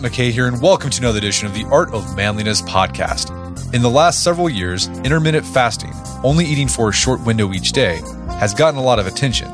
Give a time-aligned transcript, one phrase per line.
[0.00, 3.30] Brett McKay here, and welcome to another edition of the Art of Manliness podcast.
[3.72, 5.92] In the last several years, intermittent fasting,
[6.24, 8.00] only eating for a short window each day,
[8.40, 9.48] has gotten a lot of attention,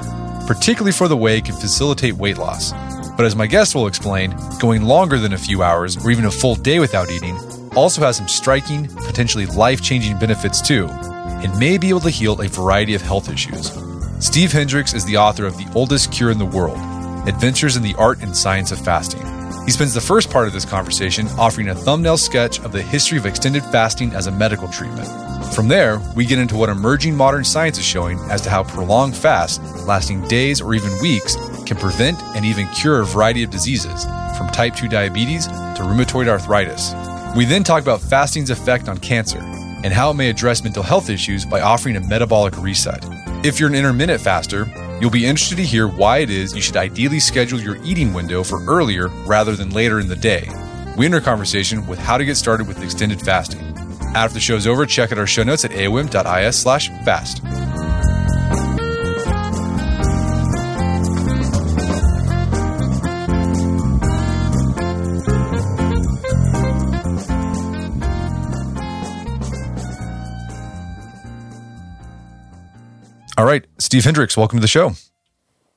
[0.47, 2.73] particularly for the way it can facilitate weight loss.
[3.19, 6.31] But as my guest will explain, going longer than a few hours or even a
[6.31, 7.37] full day without eating
[7.77, 12.41] also has some striking, potentially life changing benefits too, and may be able to heal
[12.41, 13.73] a variety of health issues.
[14.21, 16.79] Steve Hendricks is the author of The Oldest Cure in the World
[17.29, 19.40] Adventures in the Art and Science of Fasting.
[19.65, 23.19] He spends the first part of this conversation offering a thumbnail sketch of the history
[23.19, 25.09] of extended fasting as a medical treatment.
[25.55, 29.17] From there, we get into what emerging modern science is showing as to how prolonged
[29.17, 34.05] fast, lasting days or even weeks, can prevent and even cure a variety of diseases,
[34.37, 36.95] from type 2 diabetes to rheumatoid arthritis.
[37.37, 41.11] We then talk about fasting's effect on cancer and how it may address mental health
[41.11, 43.05] issues by offering a metabolic reset.
[43.45, 44.65] If you're an intermittent faster,
[45.01, 48.45] You'll be interested to hear why it is you should ideally schedule your eating window
[48.45, 50.47] for earlier rather than later in the day.
[50.99, 53.61] We end our conversation with how to get started with extended fasting.
[54.15, 57.43] After the show's over, check out our show notes at aom.is slash fast.
[73.51, 74.93] Right, Steve Hendricks, welcome to the show.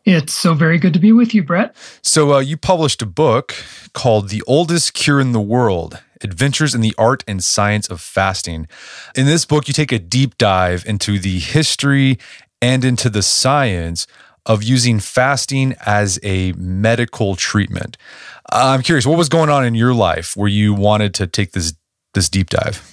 [0.05, 1.75] It's so very good to be with you, Brett.
[2.01, 3.55] So, uh, you published a book
[3.93, 8.67] called The Oldest Cure in the World Adventures in the Art and Science of Fasting.
[9.15, 12.19] In this book, you take a deep dive into the history
[12.61, 14.07] and into the science
[14.45, 17.97] of using fasting as a medical treatment.
[18.51, 21.73] I'm curious, what was going on in your life where you wanted to take this
[22.13, 22.89] this deep dive?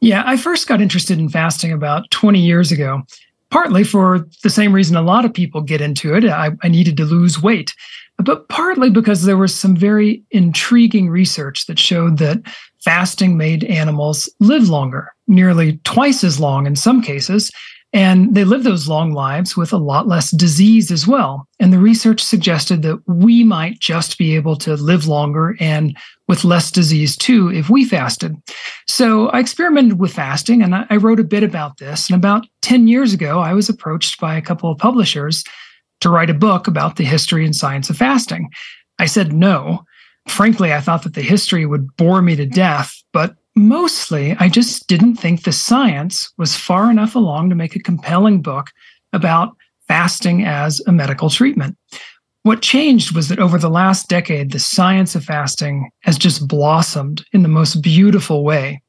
[0.00, 3.02] Yeah, I first got interested in fasting about 20 years ago
[3.52, 6.24] partly for the same reason a lot of people get into it.
[6.24, 7.74] I, I, needed to lose weight,
[8.18, 12.40] but partly because there was some very intriguing research that showed that
[12.82, 17.50] fasting made animals live longer, nearly twice as long in some cases.
[17.94, 21.46] And they live those long lives with a lot less disease as well.
[21.60, 26.44] And the research suggested that we might just be able to live longer and with
[26.44, 28.34] less disease too if we fasted.
[28.88, 32.08] So I experimented with fasting and I wrote a bit about this.
[32.08, 35.44] And about 10 years ago, I was approached by a couple of publishers
[36.00, 38.50] to write a book about the history and science of fasting.
[38.98, 39.84] I said no.
[40.28, 44.86] Frankly, I thought that the history would bore me to death, but mostly I just
[44.88, 48.70] didn't think the science was far enough along to make a compelling book
[49.12, 49.56] about
[49.88, 51.76] fasting as a medical treatment.
[52.44, 57.24] What changed was that over the last decade, the science of fasting has just blossomed
[57.32, 58.82] in the most beautiful way.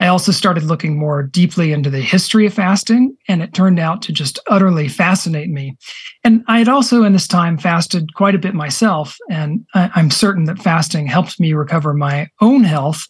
[0.00, 4.02] I also started looking more deeply into the history of fasting, and it turned out
[4.02, 5.76] to just utterly fascinate me.
[6.24, 10.44] And I had also, in this time, fasted quite a bit myself, and I'm certain
[10.44, 13.06] that fasting helped me recover my own health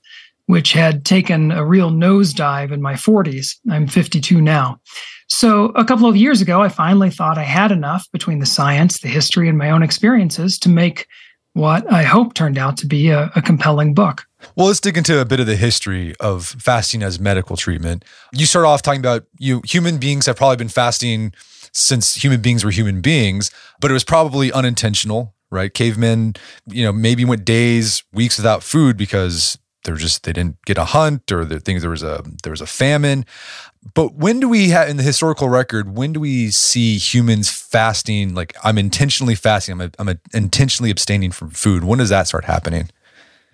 [0.46, 3.56] which had taken a real nosedive in my 40s.
[3.70, 4.80] I'm 52 now.
[5.28, 9.00] So, a couple of years ago, I finally thought I had enough between the science,
[9.00, 11.06] the history, and my own experiences to make
[11.54, 14.26] what I hope turned out to be a, a, compelling book.
[14.56, 18.04] Well, let's dig into a bit of the history of fasting as medical treatment.
[18.32, 21.32] You start off talking about you human beings have probably been fasting
[21.72, 23.50] since human beings were human beings,
[23.80, 25.72] but it was probably unintentional, right?
[25.72, 26.34] Cavemen,
[26.66, 30.84] you know, maybe went days, weeks without food because they're just they didn't get a
[30.84, 33.24] hunt or the things there was a there was a famine.
[33.94, 38.34] But when do we have in the historical record when do we see humans fasting?
[38.34, 39.74] Like i'm intentionally fasting.
[39.74, 41.84] I'm, a, I'm a intentionally abstaining from food.
[41.84, 42.90] When does that start happening?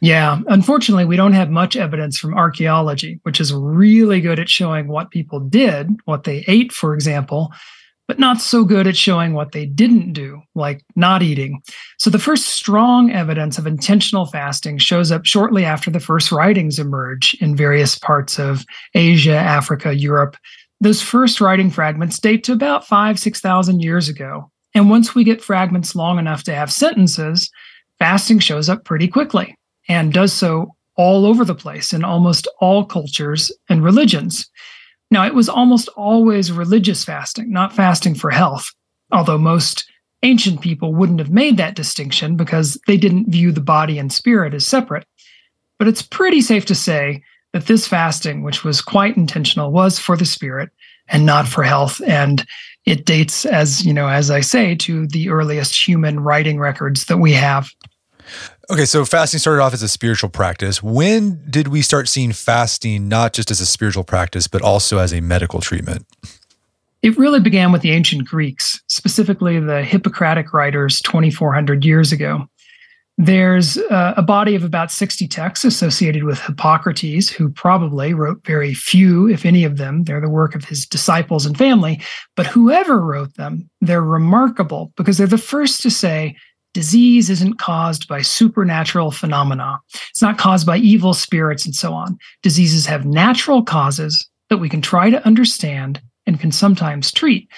[0.02, 4.88] Yeah, unfortunately, we don't have much evidence from archaeology, which is really good at showing
[4.88, 7.52] what people did, what they ate, for example,
[8.10, 11.62] but not so good at showing what they didn't do, like not eating.
[12.00, 16.80] So the first strong evidence of intentional fasting shows up shortly after the first writings
[16.80, 20.36] emerge in various parts of Asia, Africa, Europe.
[20.80, 24.50] Those first writing fragments date to about five, 6,000 years ago.
[24.74, 27.48] And once we get fragments long enough to have sentences,
[28.00, 29.54] fasting shows up pretty quickly
[29.88, 34.50] and does so all over the place in almost all cultures and religions.
[35.10, 38.70] Now, it was almost always religious fasting, not fasting for health,
[39.10, 39.90] although most
[40.22, 44.54] ancient people wouldn't have made that distinction because they didn't view the body and spirit
[44.54, 45.06] as separate.
[45.78, 47.22] But it's pretty safe to say
[47.52, 50.70] that this fasting, which was quite intentional, was for the spirit
[51.08, 52.00] and not for health.
[52.06, 52.46] And
[52.86, 57.18] it dates, as you know, as I say, to the earliest human writing records that
[57.18, 57.70] we have.
[58.70, 60.80] Okay, so fasting started off as a spiritual practice.
[60.80, 65.12] When did we start seeing fasting not just as a spiritual practice, but also as
[65.12, 66.06] a medical treatment?
[67.02, 72.46] It really began with the ancient Greeks, specifically the Hippocratic writers 2,400 years ago.
[73.18, 78.72] There's uh, a body of about 60 texts associated with Hippocrates, who probably wrote very
[78.72, 80.04] few, if any of them.
[80.04, 82.00] They're the work of his disciples and family.
[82.36, 86.36] But whoever wrote them, they're remarkable because they're the first to say
[86.74, 89.78] disease isn't caused by supernatural phenomena.
[90.10, 92.18] It's not caused by evil spirits and so on.
[92.42, 97.48] Diseases have natural causes that we can try to understand and can sometimes treat.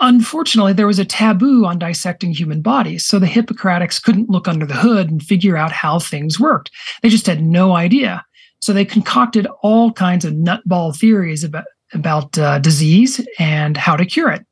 [0.00, 4.66] Unfortunately, there was a taboo on dissecting human bodies, so the Hippocratics couldn't look under
[4.66, 6.70] the hood and figure out how things worked.
[7.02, 8.24] They just had no idea.
[8.60, 11.64] So they concocted all kinds of nutball theories about,
[11.94, 14.44] about uh, disease and how to cure it.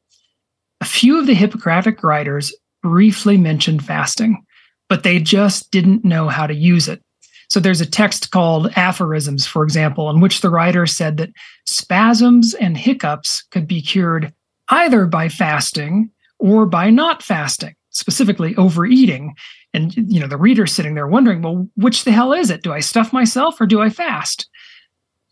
[0.80, 2.54] A few of the Hippocratic writers
[2.86, 4.44] briefly mentioned fasting,
[4.88, 7.02] but they just didn't know how to use it.
[7.48, 11.30] So there's a text called Aphorisms, for example, in which the writer said that
[11.64, 14.32] spasms and hiccups could be cured
[14.68, 19.34] either by fasting or by not fasting, specifically overeating.
[19.74, 22.62] And you know, the reader's sitting there wondering, well, which the hell is it?
[22.62, 24.48] Do I stuff myself or do I fast?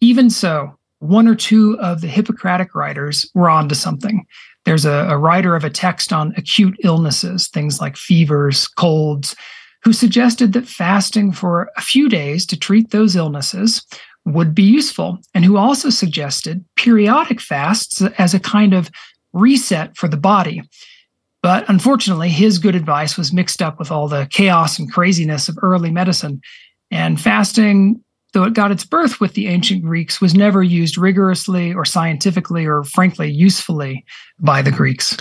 [0.01, 4.27] Even so, one or two of the Hippocratic writers were onto something.
[4.65, 9.37] There's a, a writer of a text on acute illnesses, things like fevers, colds,
[9.83, 13.85] who suggested that fasting for a few days to treat those illnesses
[14.25, 18.91] would be useful, and who also suggested periodic fasts as a kind of
[19.35, 20.63] reset for the body.
[21.43, 25.59] But unfortunately, his good advice was mixed up with all the chaos and craziness of
[25.61, 26.41] early medicine.
[26.91, 28.03] And fasting
[28.35, 32.67] though it got its birth with the ancient Greeks, was never used rigorously or scientifically
[32.67, 34.05] or frankly usefully
[34.39, 35.17] by the Greeks.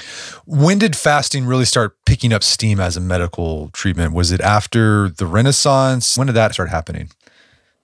[0.45, 4.13] When did fasting really start picking up steam as a medical treatment?
[4.13, 6.17] Was it after the Renaissance?
[6.17, 7.09] When did that start happening?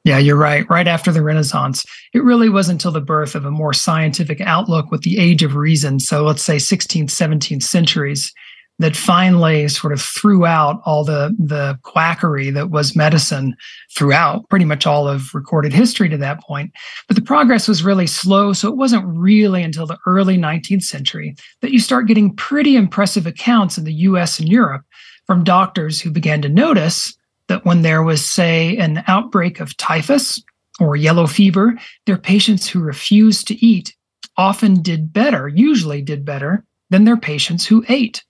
[0.03, 0.67] Yeah, you're right.
[0.69, 1.85] Right after the Renaissance.
[2.13, 5.55] It really was until the birth of a more scientific outlook with the age of
[5.55, 5.99] reason.
[5.99, 8.33] So let's say 16th, 17th centuries
[8.79, 13.55] that finally sort of threw out all the the quackery that was medicine
[13.95, 16.71] throughout pretty much all of recorded history to that point.
[17.07, 21.35] But the progress was really slow so it wasn't really until the early 19th century
[21.61, 24.83] that you start getting pretty impressive accounts in the US and Europe
[25.27, 27.15] from doctors who began to notice
[27.47, 30.41] that when there was say an outbreak of typhus
[30.79, 31.73] or yellow fever
[32.05, 33.93] their patients who refused to eat
[34.37, 38.23] often did better usually did better than their patients who ate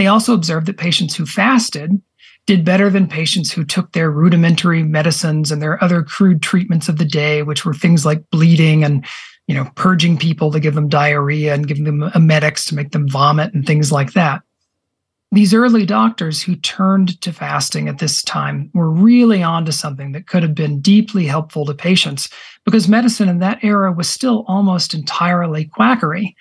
[0.00, 2.00] they also observed that patients who fasted
[2.46, 6.96] did better than patients who took their rudimentary medicines and their other crude treatments of
[6.96, 9.04] the day, which were things like bleeding and
[9.46, 13.06] you know purging people to give them diarrhea and giving them emetics to make them
[13.08, 14.40] vomit and things like that.
[15.32, 20.26] These early doctors who turned to fasting at this time were really onto something that
[20.26, 22.30] could have been deeply helpful to patients
[22.64, 26.34] because medicine in that era was still almost entirely quackery.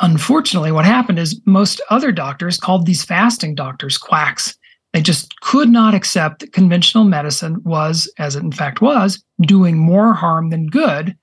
[0.00, 4.56] Unfortunately, what happened is most other doctors called these fasting doctors quacks.
[4.92, 9.78] They just could not accept that conventional medicine was, as it in fact was, doing
[9.78, 11.16] more harm than good.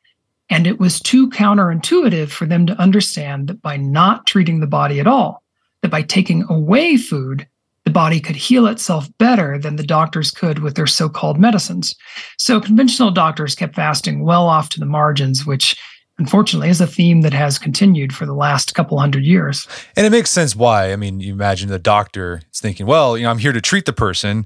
[0.50, 5.00] And it was too counterintuitive for them to understand that by not treating the body
[5.00, 5.44] at all,
[5.82, 7.48] that by taking away food,
[7.86, 11.96] the body could heal itself better than the doctors could with their so called medicines.
[12.38, 15.76] So conventional doctors kept fasting well off to the margins, which
[16.18, 19.68] unfortunately is a theme that has continued for the last couple hundred years.
[19.96, 20.92] And it makes sense why.
[20.92, 23.86] I mean, you imagine the doctor is thinking, well, you know, I'm here to treat
[23.86, 24.46] the person.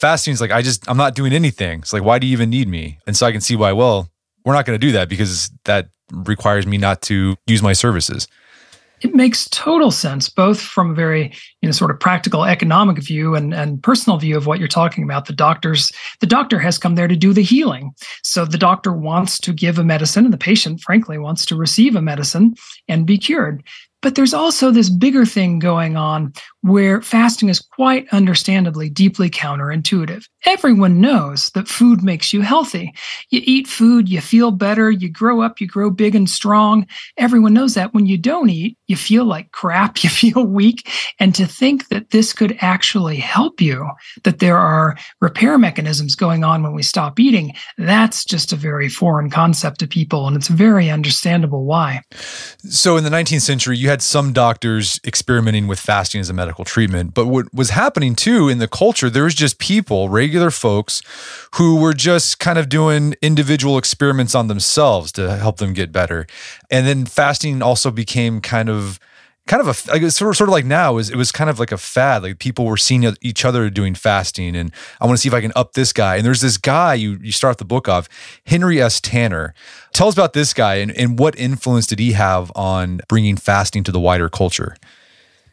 [0.00, 1.80] Fasting is like, I just, I'm not doing anything.
[1.80, 2.98] It's like, why do you even need me?
[3.06, 4.08] And so I can see why, well,
[4.44, 8.28] we're not going to do that because that requires me not to use my services.
[9.00, 13.34] It makes total sense, both from a very, you know, sort of practical economic view
[13.34, 15.26] and, and personal view of what you're talking about.
[15.26, 17.92] The doctors, the doctor has come there to do the healing.
[18.22, 21.94] So the doctor wants to give a medicine, and the patient, frankly, wants to receive
[21.94, 22.54] a medicine
[22.88, 23.62] and be cured.
[24.00, 30.24] But there's also this bigger thing going on where fasting is quite understandably deeply counterintuitive.
[30.44, 32.92] Everyone knows that food makes you healthy.
[33.30, 36.86] You eat food, you feel better, you grow up, you grow big and strong.
[37.16, 37.94] Everyone knows that.
[37.94, 40.90] When you don't eat, you feel like crap, you feel weak.
[41.20, 43.88] And to think that this could actually help you,
[44.24, 48.88] that there are repair mechanisms going on when we stop eating, that's just a very
[48.88, 50.26] foreign concept to people.
[50.26, 52.02] And it's very understandable why.
[52.64, 56.64] So in the 19th century, you had some doctors experimenting with fasting as a medical
[56.64, 57.12] treatment.
[57.12, 61.02] But what was happening too in the culture, there was just people, regular folks,
[61.56, 66.26] who were just kind of doing individual experiments on themselves to help them get better.
[66.70, 68.98] And then fasting also became kind of
[69.46, 71.58] kind of a like sort of, sort of like now is it was kind of
[71.58, 72.22] like a fad.
[72.22, 75.40] Like people were seeing each other doing fasting and i want to see if i
[75.40, 76.16] can up this guy.
[76.16, 78.08] And there's this guy you you start the book of
[78.46, 79.00] henry s.
[79.00, 79.52] Tanner.
[79.92, 83.84] Tell us about this guy and, and what influence did he have on bringing fasting
[83.84, 84.76] to the wider culture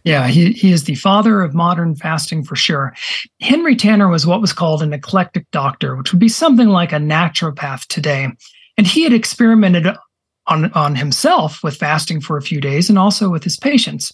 [0.06, 2.94] yeah, he, he is the father of modern fasting for sure.
[3.42, 6.98] Henry Tanner was what was called an eclectic doctor, which would be something like a
[6.98, 8.28] naturopath today.
[8.78, 9.88] And he had experimented
[10.46, 14.12] on, on himself with fasting for a few days and also with his patients.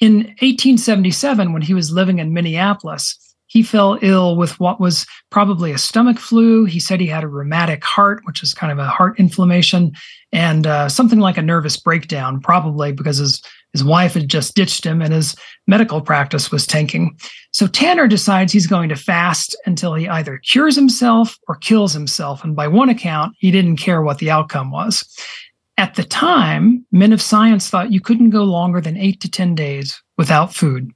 [0.00, 3.18] In 1877, when he was living in Minneapolis,
[3.52, 6.64] he fell ill with what was probably a stomach flu.
[6.64, 9.92] He said he had a rheumatic heart, which is kind of a heart inflammation,
[10.32, 13.42] and uh, something like a nervous breakdown, probably because his,
[13.74, 17.14] his wife had just ditched him and his medical practice was tanking.
[17.52, 22.42] So Tanner decides he's going to fast until he either cures himself or kills himself.
[22.42, 25.06] And by one account, he didn't care what the outcome was.
[25.76, 29.54] At the time, men of science thought you couldn't go longer than eight to 10
[29.54, 30.90] days without food.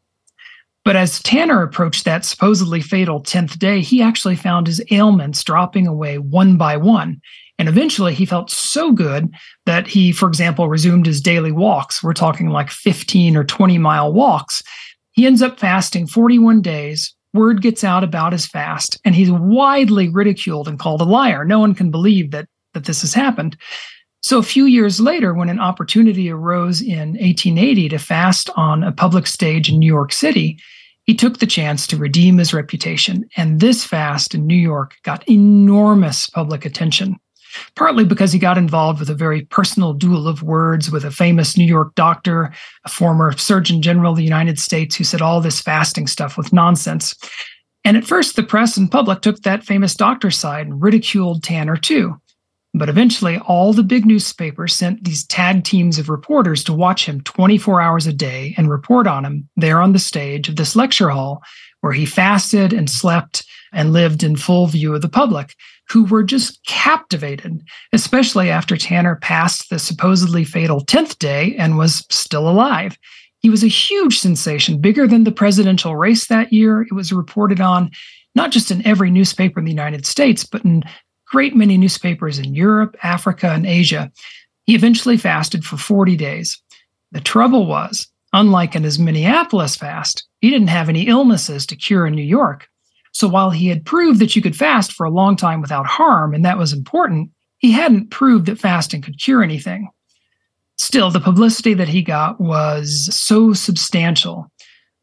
[0.87, 5.89] But as Tanner approached that supposedly fatal 10th day, he actually found his ailments dropping
[5.89, 7.21] away one by one.
[7.59, 12.05] And eventually he felt so good that he, for example, resumed his daily walks.
[12.05, 14.63] We're talking like 15 or 20 mile walks.
[15.11, 17.13] He ends up fasting 41 days.
[17.35, 21.45] Word gets out about his fast, and he's widely ridiculed and called a liar.
[21.45, 23.57] No one can believe that, that this has happened.
[24.23, 28.93] So, a few years later, when an opportunity arose in 1880 to fast on a
[28.93, 30.59] public stage in New York City,
[31.07, 33.25] he took the chance to redeem his reputation.
[33.37, 37.17] And this fast in New York got enormous public attention,
[37.77, 41.57] partly because he got involved with a very personal duel of words with a famous
[41.57, 42.53] New York doctor,
[42.85, 46.53] a former Surgeon General of the United States, who said all this fasting stuff was
[46.53, 47.15] nonsense.
[47.85, 51.77] And at first, the press and public took that famous doctor's side and ridiculed Tanner
[51.77, 52.21] too.
[52.77, 57.23] But eventually, all the big newspapers sent these tag teams of reporters to watch him
[57.23, 61.09] 24 hours a day and report on him there on the stage of this lecture
[61.09, 61.43] hall
[61.81, 65.55] where he fasted and slept and lived in full view of the public,
[65.89, 67.63] who were just captivated,
[67.95, 72.99] especially after Tanner passed the supposedly fatal 10th day and was still alive.
[73.41, 76.83] He was a huge sensation, bigger than the presidential race that year.
[76.83, 77.91] It was reported on
[78.35, 80.83] not just in every newspaper in the United States, but in
[81.27, 84.11] great many newspapers in Europe, Africa, and Asia.
[84.65, 86.61] He eventually fasted for 40 days.
[87.13, 92.07] The trouble was, unlike in his Minneapolis fast, he didn't have any illnesses to cure
[92.07, 92.69] in New York.
[93.13, 96.35] So while he had proved that you could fast for a long time without harm,
[96.35, 99.89] and that was important, he hadn't proved that fasting could cure anything.
[100.79, 104.51] Still, the publicity that he got was so substantial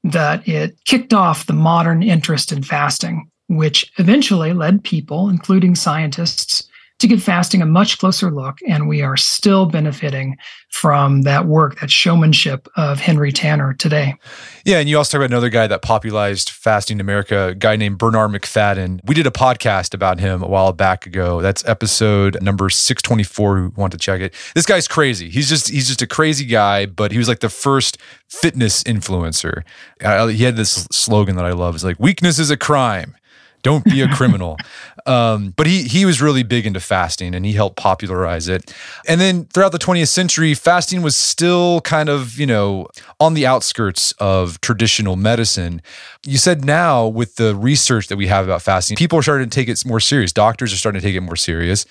[0.03, 6.67] that it kicked off the modern interest in fasting which eventually led people, including scientists,
[6.99, 8.59] to give fasting a much closer look.
[8.69, 10.37] And we are still benefiting
[10.69, 14.15] from that work, that showmanship of Henry Tanner today.
[14.63, 14.77] Yeah.
[14.77, 17.97] And you also talk about another guy that popularized fasting in America, a guy named
[17.97, 19.01] Bernard Macfadden.
[19.03, 21.41] We did a podcast about him a while back ago.
[21.41, 23.57] That's episode number 624.
[23.57, 24.33] Who want to check it?
[24.55, 25.29] This guy's crazy.
[25.29, 27.97] He's just, he's just a crazy guy, but he was like the first
[28.29, 29.63] fitness influencer.
[29.99, 31.75] He had this slogan that I love.
[31.75, 33.15] It's like, weakness is a crime.
[33.63, 34.57] Don't be a criminal.
[35.05, 38.73] um, but he he was really big into fasting and he helped popularize it.
[39.07, 42.87] And then throughout the 20th century, fasting was still kind of, you know,
[43.19, 45.81] on the outskirts of traditional medicine.
[46.25, 49.55] You said now with the research that we have about fasting, people are starting to
[49.55, 50.31] take it more serious.
[50.31, 51.85] Doctors are starting to take it more serious.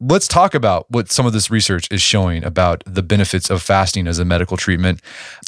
[0.00, 4.06] Let's talk about what some of this research is showing about the benefits of fasting
[4.06, 5.00] as a medical treatment.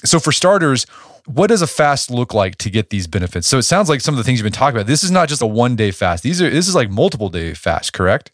[0.05, 0.87] So for starters,
[1.26, 3.47] what does a fast look like to get these benefits?
[3.47, 4.87] So it sounds like some of the things you've been talking about.
[4.87, 6.23] This is not just a one day fast.
[6.23, 8.31] These are this is like multiple day fast, correct?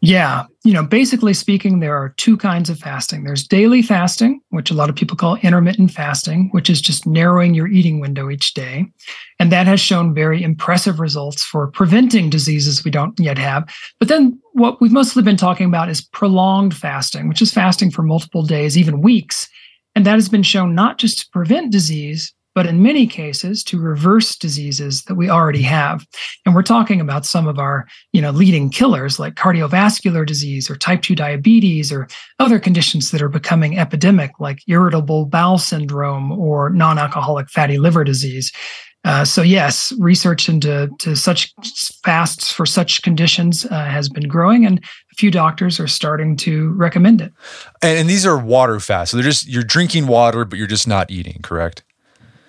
[0.00, 0.44] Yeah.
[0.64, 3.24] You know, basically speaking, there are two kinds of fasting.
[3.24, 7.52] There's daily fasting, which a lot of people call intermittent fasting, which is just narrowing
[7.52, 8.86] your eating window each day.
[9.40, 13.68] And that has shown very impressive results for preventing diseases we don't yet have.
[13.98, 18.02] But then what we've mostly been talking about is prolonged fasting, which is fasting for
[18.02, 19.48] multiple days, even weeks.
[19.98, 23.80] And that has been shown not just to prevent disease, but in many cases to
[23.80, 26.06] reverse diseases that we already have.
[26.46, 30.76] And we're talking about some of our, you know, leading killers like cardiovascular disease or
[30.76, 32.06] type 2 diabetes or
[32.38, 38.52] other conditions that are becoming epidemic like irritable bowel syndrome or non-alcoholic fatty liver disease.
[39.04, 41.52] Uh, so yes, research into to such
[42.04, 44.84] fasts for such conditions uh, has been growing, and
[45.18, 47.32] few doctors are starting to recommend it.
[47.82, 50.86] And, and these are water fasts, so they're just you're drinking water, but you're just
[50.86, 51.82] not eating, correct?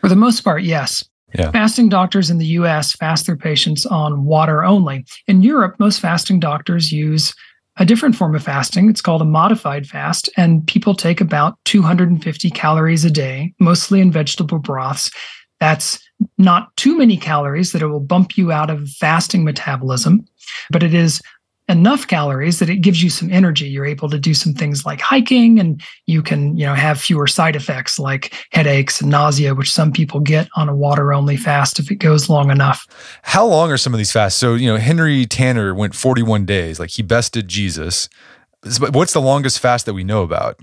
[0.02, 1.04] For the most part, yes.
[1.36, 1.52] Yeah.
[1.52, 5.06] Fasting doctors in the US fast their patients on water only.
[5.28, 7.34] In Europe, most fasting doctors use
[7.78, 8.90] a different form of fasting.
[8.90, 14.12] It's called a modified fast, and people take about 250 calories a day, mostly in
[14.12, 15.12] vegetable broths.
[15.60, 16.00] That's
[16.38, 20.26] not too many calories that it will bump you out of fasting metabolism,
[20.72, 21.22] but it is
[21.70, 23.70] enough calories that it gives you some energy.
[23.70, 27.28] You're able to do some things like hiking and you can you know have fewer
[27.28, 31.80] side effects like headaches and nausea which some people get on a water only fast
[31.80, 32.88] if it goes long enough.
[33.22, 34.40] How long are some of these fasts?
[34.40, 36.80] So you know henry tanner went 41 days.
[36.80, 38.10] Like he bested jesus.
[38.80, 40.60] What's the longest fast that we know about?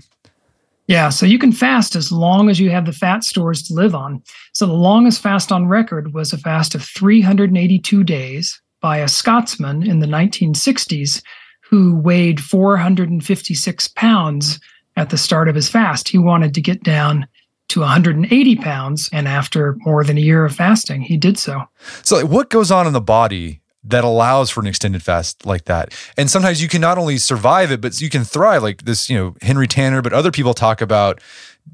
[0.87, 3.93] Yeah, so you can fast as long as you have the fat stores to live
[3.93, 4.23] on.
[4.53, 9.83] So the longest fast on record was a fast of 382 days by a Scotsman
[9.87, 11.21] in the 1960s
[11.61, 14.59] who weighed 456 pounds
[14.95, 16.09] at the start of his fast.
[16.09, 17.27] He wanted to get down
[17.69, 19.09] to 180 pounds.
[19.11, 21.63] And after more than a year of fasting, he did so.
[22.03, 25.93] So, what goes on in the body that allows for an extended fast like that?
[26.17, 28.63] And sometimes you can not only survive it, but you can thrive.
[28.63, 31.21] Like this, you know, Henry Tanner, but other people talk about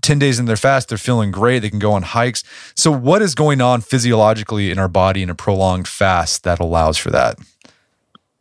[0.02, 1.60] 10 days in their fast, they're feeling great.
[1.60, 2.44] They can go on hikes.
[2.76, 6.98] So, what is going on physiologically in our body in a prolonged fast that allows
[6.98, 7.38] for that?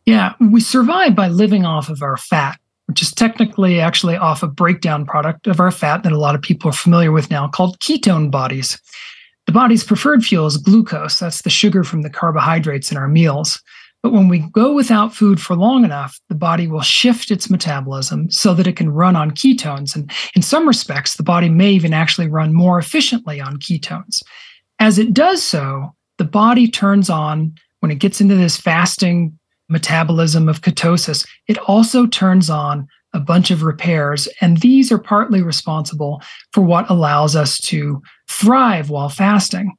[0.05, 4.47] Yeah, we survive by living off of our fat, which is technically actually off a
[4.47, 7.79] breakdown product of our fat that a lot of people are familiar with now called
[7.79, 8.79] ketone bodies.
[9.45, 11.19] The body's preferred fuel is glucose.
[11.19, 13.61] That's the sugar from the carbohydrates in our meals.
[14.03, 18.29] But when we go without food for long enough, the body will shift its metabolism
[18.29, 19.95] so that it can run on ketones.
[19.95, 24.21] And in some respects, the body may even actually run more efficiently on ketones.
[24.79, 29.39] As it does so, the body turns on, when it gets into this fasting
[29.69, 34.27] metabolism of ketosis, it also turns on a bunch of repairs.
[34.41, 39.73] And these are partly responsible for what allows us to thrive while fasting.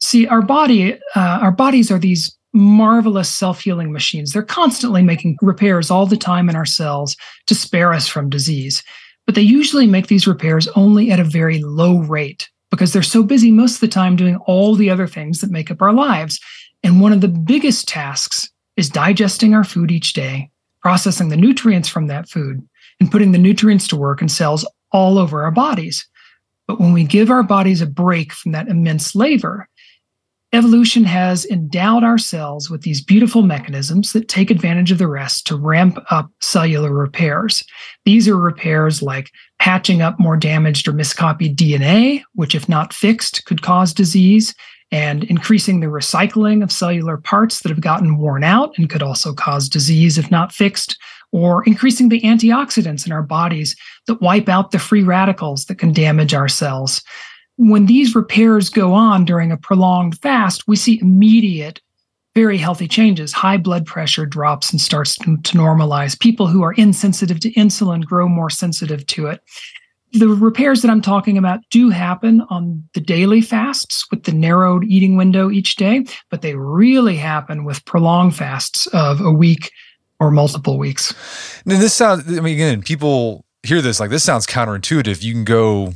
[0.00, 4.32] See, our body, uh, our bodies are these marvelous self healing machines.
[4.32, 7.16] They're constantly making repairs all the time in our cells
[7.46, 8.82] to spare us from disease.
[9.26, 13.22] But they usually make these repairs only at a very low rate because they're so
[13.22, 16.40] busy most of the time doing all the other things that make up our lives.
[16.82, 21.88] And one of the biggest tasks is digesting our food each day, processing the nutrients
[21.88, 22.66] from that food,
[23.00, 26.06] and putting the nutrients to work in cells all over our bodies.
[26.66, 29.68] But when we give our bodies a break from that immense labor,
[30.56, 35.46] Evolution has endowed our cells with these beautiful mechanisms that take advantage of the rest
[35.46, 37.62] to ramp up cellular repairs.
[38.06, 43.44] These are repairs like patching up more damaged or miscopied DNA, which, if not fixed,
[43.44, 44.54] could cause disease,
[44.90, 49.34] and increasing the recycling of cellular parts that have gotten worn out and could also
[49.34, 50.96] cause disease if not fixed,
[51.32, 55.92] or increasing the antioxidants in our bodies that wipe out the free radicals that can
[55.92, 57.02] damage our cells
[57.56, 61.80] when these repairs go on during a prolonged fast, we see immediate,
[62.34, 63.32] very healthy changes.
[63.32, 66.18] High blood pressure drops and starts to, to normalize.
[66.18, 69.40] People who are insensitive to insulin grow more sensitive to it.
[70.12, 74.84] The repairs that I'm talking about do happen on the daily fasts with the narrowed
[74.84, 79.70] eating window each day, but they really happen with prolonged fasts of a week
[80.20, 81.14] or multiple weeks.
[81.64, 85.22] Now, this sounds, I mean, again, people hear this like this sounds counterintuitive.
[85.22, 85.94] You can go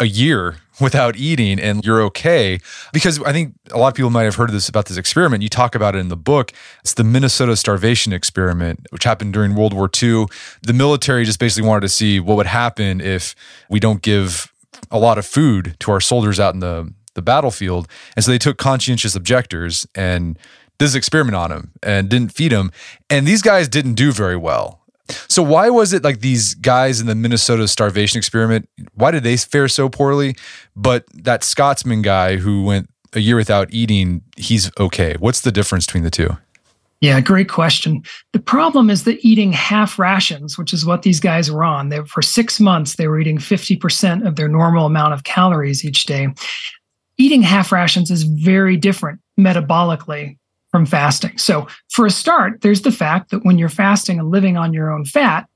[0.00, 2.58] a year without eating and you're okay.
[2.92, 5.42] Because i think a lot of people might have heard this about this experiment.
[5.42, 6.52] You talk about it in the book.
[6.80, 10.26] It's the minnesota starvation experiment which happened during world war ii
[10.62, 13.34] the military just basically wanted to see what would happen if
[13.68, 14.52] we don't give
[14.90, 17.88] a lot of food to our soldiers out in the the battlefield.
[18.16, 20.38] And so they took conscientious objectors and
[20.78, 22.72] this experiment on them and didn't feed them
[23.08, 24.81] and these guys didn't do very well
[25.28, 28.68] so why was it like these guys in the Minnesota starvation experiment?
[28.94, 30.36] Why did they fare so poorly?
[30.76, 35.16] But that Scotsman guy who went a year without eating, he's okay.
[35.18, 36.36] What's the difference between the two?
[37.00, 38.02] Yeah, great question.
[38.32, 42.00] The problem is that eating half rations, which is what these guys were on, they,
[42.04, 46.28] for six months, they were eating 50% of their normal amount of calories each day.
[47.18, 50.38] Eating half rations is very different metabolically
[50.72, 51.38] from fasting.
[51.38, 54.90] So, for a start, there's the fact that when you're fasting and living on your
[54.90, 55.46] own fat,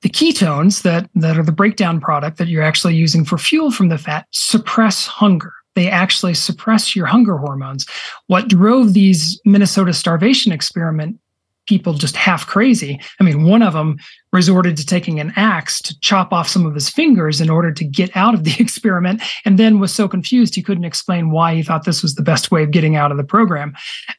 [0.00, 3.88] the ketones that, that are the breakdown product that you're actually using for fuel from
[3.88, 7.86] the fat suppress hunger they actually suppress your hunger hormones.
[8.26, 11.18] What drove these Minnesota starvation experiment
[11.72, 13.00] people just half crazy.
[13.18, 13.96] I mean, one of them
[14.30, 17.82] resorted to taking an axe to chop off some of his fingers in order to
[17.82, 21.62] get out of the experiment, and then was so confused he couldn't explain why he
[21.62, 23.72] thought this was the best way of getting out of the program.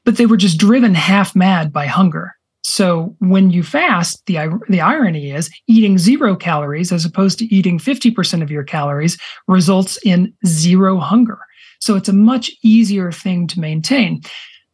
[0.03, 2.33] But they were just driven half mad by hunger.
[2.63, 7.77] So when you fast, the, the irony is eating zero calories as opposed to eating
[7.77, 9.15] 50% of your calories
[9.47, 11.37] results in zero hunger.
[11.81, 14.21] So it's a much easier thing to maintain.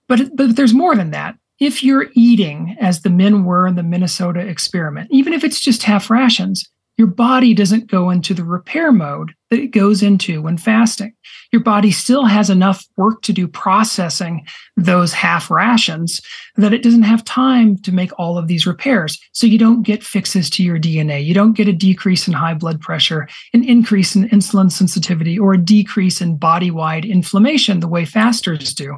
[0.08, 1.36] But, but there's more than that.
[1.60, 5.84] If you're eating as the men were in the Minnesota experiment, even if it's just
[5.84, 6.70] half rations,
[7.00, 11.14] your body doesn't go into the repair mode that it goes into when fasting.
[11.54, 14.46] Your body still has enough work to do processing
[14.76, 16.20] those half rations
[16.58, 19.18] that it doesn't have time to make all of these repairs.
[19.32, 21.26] So you don't get fixes to your DNA.
[21.26, 25.54] You don't get a decrease in high blood pressure, an increase in insulin sensitivity, or
[25.54, 28.98] a decrease in body wide inflammation the way fasters do.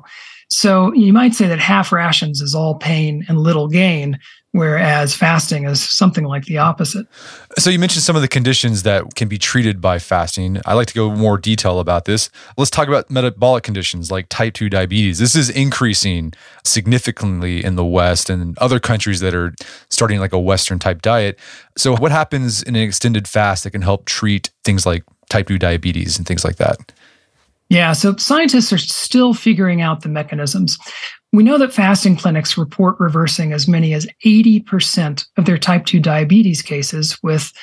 [0.52, 4.20] So you might say that half rations is all pain and little gain,
[4.52, 7.08] whereas fasting is something like the opposite.
[7.58, 10.60] So you mentioned some of the conditions that can be treated by fasting.
[10.66, 12.30] I like to go more detail about this.
[12.58, 15.20] Let's talk about metabolic conditions like type 2 diabetes.
[15.20, 16.34] This is increasing
[16.66, 19.56] significantly in the West and other countries that are
[19.90, 21.40] starting like a western type diet.
[21.78, 25.58] So what happens in an extended fast that can help treat things like type 2
[25.58, 26.92] diabetes and things like that?
[27.72, 30.78] Yeah, so scientists are still figuring out the mechanisms.
[31.32, 36.02] We know that fasting clinics report reversing as many as 80% of their type 2
[36.02, 37.54] diabetes cases with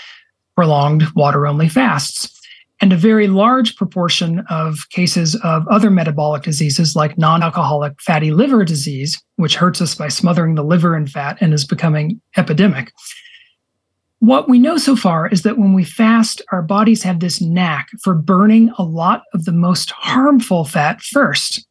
[0.56, 2.34] prolonged water only fasts.
[2.80, 8.30] And a very large proportion of cases of other metabolic diseases like non alcoholic fatty
[8.30, 12.92] liver disease, which hurts us by smothering the liver in fat and is becoming epidemic.
[14.20, 17.88] What we know so far is that when we fast, our bodies have this knack
[18.02, 21.64] for burning a lot of the most harmful fat first.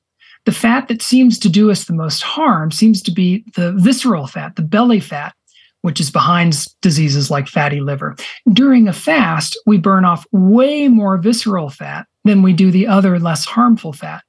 [0.46, 4.28] The fat that seems to do us the most harm seems to be the visceral
[4.28, 5.36] fat, the belly fat,
[5.82, 8.16] which is behind diseases like fatty liver.
[8.54, 13.20] During a fast, we burn off way more visceral fat than we do the other
[13.20, 14.24] less harmful fat.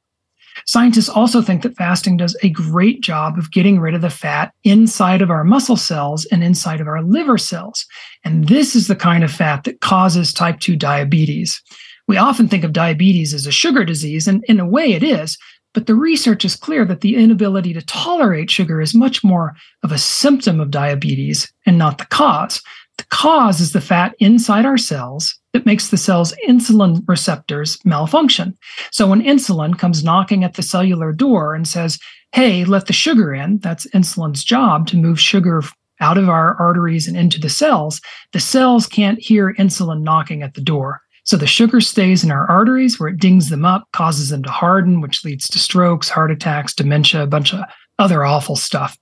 [0.71, 4.53] Scientists also think that fasting does a great job of getting rid of the fat
[4.65, 7.87] inside of our muscle cells and inside of our liver cells.
[8.23, 11.63] And this is the kind of fat that causes type 2 diabetes.
[12.07, 15.39] We often think of diabetes as a sugar disease, and in a way it is,
[15.73, 19.91] but the research is clear that the inability to tolerate sugar is much more of
[19.91, 22.61] a symptom of diabetes and not the cause.
[22.99, 28.57] The cause is the fat inside our cells that makes the cell's insulin receptors malfunction.
[28.93, 31.99] So when insulin comes knocking at the cellular door and says,
[32.31, 35.63] Hey, let the sugar in, that's insulin's job to move sugar
[36.01, 38.01] out of our arteries and into the cells.
[38.33, 41.01] The cells can't hear insulin knocking at the door.
[41.25, 44.51] So the sugar stays in our arteries where it dings them up, causes them to
[44.51, 47.65] harden, which leads to strokes, heart attacks, dementia, a bunch of
[47.99, 48.97] other awful stuff.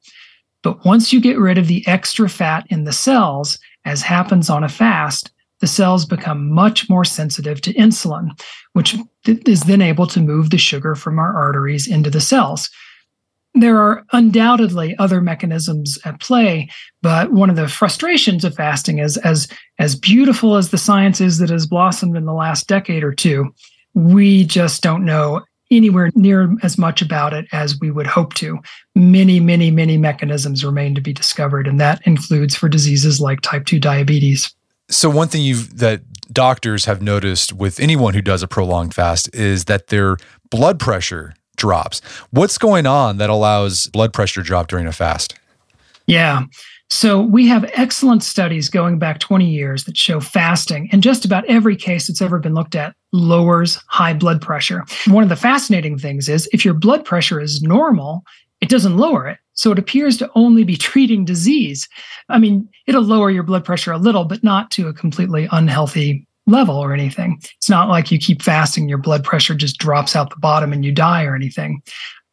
[0.62, 4.64] But once you get rid of the extra fat in the cells, as happens on
[4.64, 8.31] a fast, the cells become much more sensitive to insulin,
[8.75, 12.69] which is then able to move the sugar from our arteries into the cells.
[13.55, 16.69] There are undoubtedly other mechanisms at play,
[17.01, 21.38] but one of the frustrations of fasting is as, as beautiful as the science is
[21.38, 23.55] that has blossomed in the last decade or two,
[23.95, 28.59] we just don't know anywhere near as much about it as we would hope to.
[28.95, 33.64] Many, many, many mechanisms remain to be discovered, and that includes for diseases like type
[33.64, 34.55] 2 diabetes.
[34.88, 39.35] So one thing you that doctors have noticed with anyone who does a prolonged fast
[39.35, 40.16] is that their
[40.51, 42.01] blood pressure drops.
[42.31, 45.35] What's going on that allows blood pressure drop during a fast?
[46.07, 46.44] Yeah.
[46.88, 51.44] So we have excellent studies going back 20 years that show fasting in just about
[51.46, 54.85] every case that's ever been looked at lowers high blood pressure.
[55.09, 58.22] One of the fascinating things is if your blood pressure is normal,
[58.61, 59.38] it doesn't lower it.
[59.57, 61.88] So it appears to only be treating disease.
[62.29, 66.27] I mean, it'll lower your blood pressure a little, but not to a completely unhealthy
[66.47, 67.38] level or anything.
[67.57, 70.85] It's not like you keep fasting, your blood pressure just drops out the bottom and
[70.85, 71.83] you die or anything.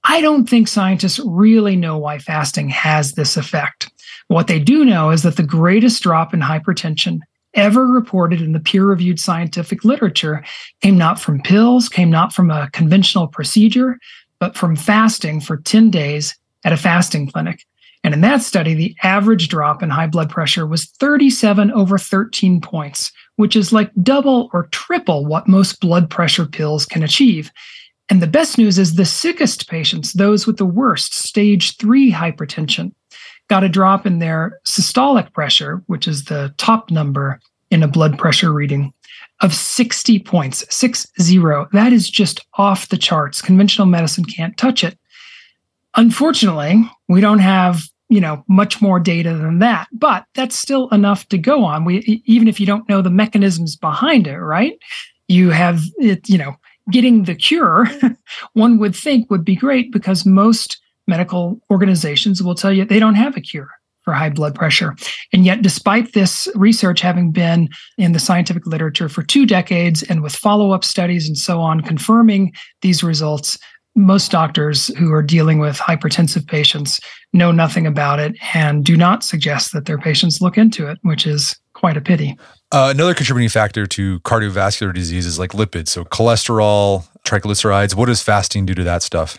[0.04, 3.90] I don't think scientists really know why fasting has this effect.
[4.28, 7.20] What they do know is that the greatest drop in hypertension
[7.54, 10.44] ever reported in the peer reviewed scientific literature
[10.82, 13.98] came not from pills, came not from a conventional procedure,
[14.40, 17.63] but from fasting for 10 days at a fasting clinic.
[18.04, 22.60] And in that study, the average drop in high blood pressure was 37 over 13
[22.60, 27.49] points, which is like double or triple what most blood pressure pills can achieve.
[28.10, 32.91] And the best news is the sickest patients, those with the worst stage three hypertension,
[33.49, 37.39] got a drop in their systolic pressure, which is the top number
[37.71, 38.93] in a blood pressure reading,
[39.41, 41.67] of 60 points, six zero.
[41.71, 43.41] That is just off the charts.
[43.41, 44.97] Conventional medicine can't touch it.
[45.96, 51.28] Unfortunately, we don't have you know much more data than that but that's still enough
[51.30, 54.78] to go on we even if you don't know the mechanisms behind it right
[55.30, 56.54] you have it you know
[56.92, 57.88] getting the cure
[58.54, 63.16] one would think would be great because most medical organizations will tell you they don't
[63.16, 63.70] have a cure
[64.04, 64.96] for high blood pressure.
[65.32, 70.22] And yet, despite this research having been in the scientific literature for two decades and
[70.22, 73.58] with follow up studies and so on confirming these results,
[73.96, 77.00] most doctors who are dealing with hypertensive patients
[77.32, 81.28] know nothing about it and do not suggest that their patients look into it, which
[81.28, 82.38] is quite a pity.
[82.72, 87.94] Uh, another contributing factor to cardiovascular disease is like lipids, so cholesterol, triglycerides.
[87.96, 89.38] What does fasting do to that stuff?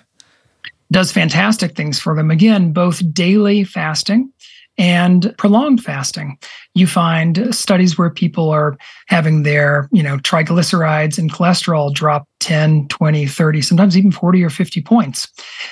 [0.93, 2.31] Does fantastic things for them.
[2.31, 4.33] Again, both daily fasting
[4.77, 6.39] and prolonged fasting.
[6.75, 12.89] You find studies where people are having their, you know, triglycerides and cholesterol drop 10,
[12.89, 15.29] 20, 30, sometimes even 40 or 50 points.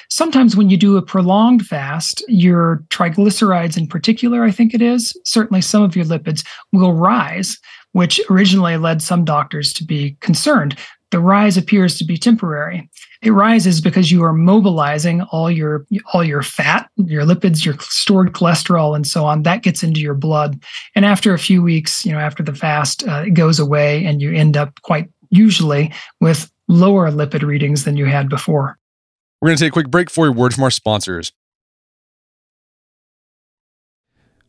[0.08, 5.12] Sometimes when you do a prolonged fast, your triglycerides in particular, I think it is,
[5.24, 7.58] certainly some of your lipids will rise,
[7.92, 10.76] which originally led some doctors to be concerned.
[11.12, 12.88] The rise appears to be temporary.
[13.20, 18.33] It rises because you are mobilizing all your all your fat, your lipids, your stored
[18.33, 19.42] cholesterol, and so on.
[19.42, 20.61] That gets into your blood,
[20.96, 24.20] and after a few weeks, you know, after the fast, uh, it goes away, and
[24.22, 28.79] you end up quite usually with lower lipid readings than you had before.
[29.40, 31.33] We're going to take a quick break for a word from our sponsors.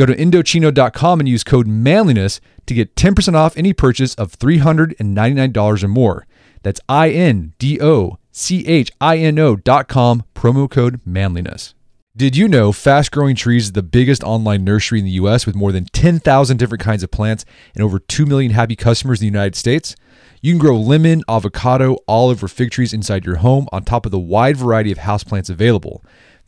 [0.00, 5.84] Go to Indochino.com and use code manliness to get 10% off any purchase of $399
[5.84, 6.26] or more.
[6.62, 11.74] That's I N D O C H I N O.com, promo code manliness.
[12.16, 15.54] Did you know Fast Growing Trees is the biggest online nursery in the US with
[15.54, 19.38] more than 10,000 different kinds of plants and over 2 million happy customers in the
[19.38, 19.96] United States?
[20.40, 24.12] You can grow lemon, avocado, olive, or fig trees inside your home on top of
[24.12, 26.02] the wide variety of houseplants available.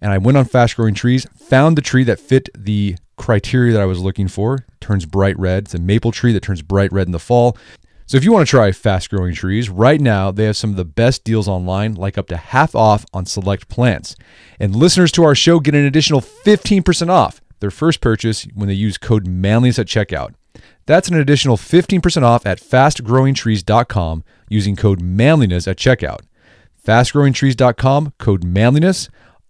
[0.00, 3.82] And I went on Fast Growing Trees, found the tree that fit the criteria that
[3.82, 4.66] I was looking for.
[4.80, 5.64] Turns bright red.
[5.64, 7.56] It's a maple tree that turns bright red in the fall.
[8.08, 10.76] So if you want to try fast growing trees, right now they have some of
[10.76, 14.14] the best deals online, like up to half off on select plants.
[14.60, 18.74] And listeners to our show get an additional 15% off their first purchase when they
[18.74, 20.34] use code manliness at checkout.
[20.86, 26.20] That's an additional 15% off at fastgrowingtrees.com using code manliness at checkout.
[26.86, 29.08] Fastgrowingtrees.com, code manliness.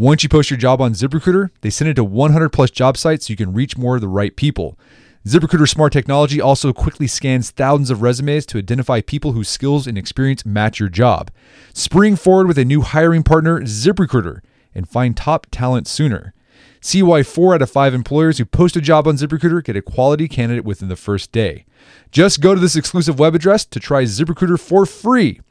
[0.00, 3.26] Once you post your job on ZipRecruiter, they send it to 100 plus job sites
[3.26, 4.78] so you can reach more of the right people.
[5.26, 9.98] ZipRecruiter smart technology also quickly scans thousands of resumes to identify people whose skills and
[9.98, 11.30] experience match your job.
[11.74, 14.40] Spring forward with a new hiring partner, ZipRecruiter,
[14.74, 16.32] and find top talent sooner.
[16.80, 19.82] See why four out of five employers who post a job on ZipRecruiter get a
[19.82, 21.66] quality candidate within the first day.
[22.10, 25.42] Just go to this exclusive web address to try ZipRecruiter for free.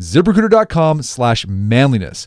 [0.00, 2.26] ZipRecruiter.com slash manliness.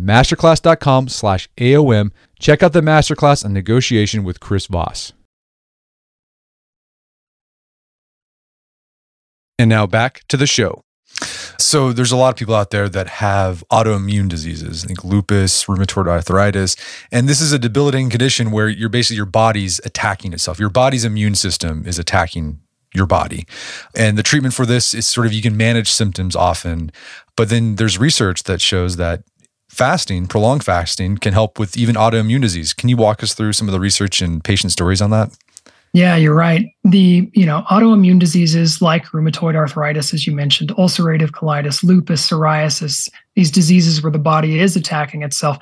[0.00, 2.10] Masterclass.com slash AOM.
[2.38, 5.12] Check out the masterclass on negotiation with Chris Voss.
[9.58, 10.82] And now back to the show.
[11.58, 15.64] So there's a lot of people out there that have autoimmune diseases, I think lupus,
[15.64, 16.74] rheumatoid arthritis,
[17.12, 20.58] and this is a debilitating condition where you're basically your body's attacking itself.
[20.58, 22.60] Your body's immune system is attacking
[22.94, 23.46] your body.
[23.94, 26.90] And the treatment for this is sort of you can manage symptoms often,
[27.36, 29.22] but then there's research that shows that
[29.72, 32.72] fasting, prolonged fasting, can help with even autoimmune disease.
[32.74, 35.34] Can you walk us through some of the research and patient stories on that?
[35.94, 36.66] Yeah, you're right.
[36.84, 43.08] The, you know, autoimmune diseases like rheumatoid arthritis, as you mentioned, ulcerative colitis, lupus, psoriasis,
[43.34, 45.58] these diseases where the body is attacking itself,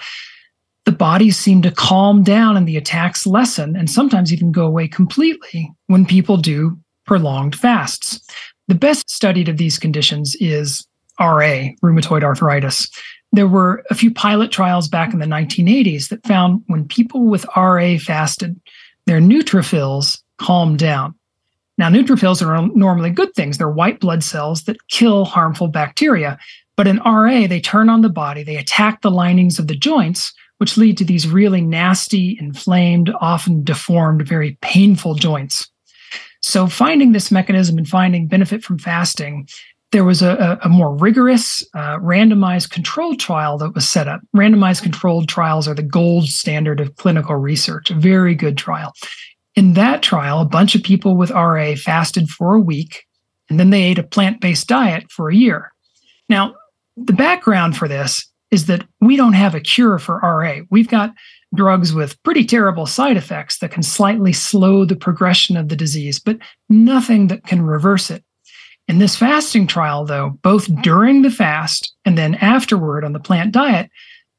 [0.84, 4.86] the bodies seem to calm down and the attacks lessen and sometimes even go away
[4.86, 8.20] completely when people do prolonged fasts.
[8.68, 10.86] The best studied of these conditions is
[11.18, 12.88] RA, rheumatoid arthritis
[13.32, 17.46] there were a few pilot trials back in the 1980s that found when people with
[17.56, 18.60] RA fasted,
[19.06, 21.14] their neutrophils calmed down.
[21.78, 23.56] Now, neutrophils are normally good things.
[23.56, 26.38] They're white blood cells that kill harmful bacteria.
[26.76, 30.32] But in RA, they turn on the body, they attack the linings of the joints,
[30.58, 35.70] which lead to these really nasty, inflamed, often deformed, very painful joints.
[36.42, 39.48] So, finding this mechanism and finding benefit from fasting
[39.92, 44.20] there was a, a more rigorous uh, randomized controlled trial that was set up.
[44.34, 48.92] Randomized controlled trials are the gold standard of clinical research, a very good trial.
[49.56, 53.04] In that trial, a bunch of people with RA fasted for a week
[53.50, 55.72] and then they ate a plant based diet for a year.
[56.28, 56.54] Now,
[56.96, 60.60] the background for this is that we don't have a cure for RA.
[60.70, 61.12] We've got
[61.54, 66.20] drugs with pretty terrible side effects that can slightly slow the progression of the disease,
[66.20, 68.24] but nothing that can reverse it.
[68.90, 73.52] In this fasting trial, though, both during the fast and then afterward on the plant
[73.52, 73.88] diet,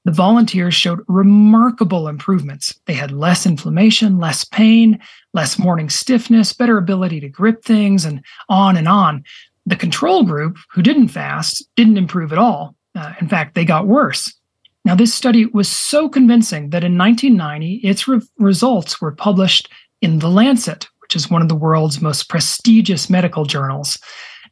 [0.03, 2.77] the volunteers showed remarkable improvements.
[2.85, 4.99] They had less inflammation, less pain,
[5.33, 9.23] less morning stiffness, better ability to grip things, and on and on.
[9.67, 12.75] The control group, who didn't fast, didn't improve at all.
[12.93, 14.35] Uh, in fact, they got worse.
[14.83, 19.69] Now, this study was so convincing that in 1990, its re- results were published
[20.01, 23.97] in The Lancet, which is one of the world's most prestigious medical journals.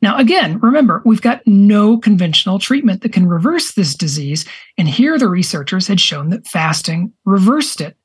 [0.01, 4.45] Now, again, remember, we've got no conventional treatment that can reverse this disease.
[4.77, 7.97] And here the researchers had shown that fasting reversed it.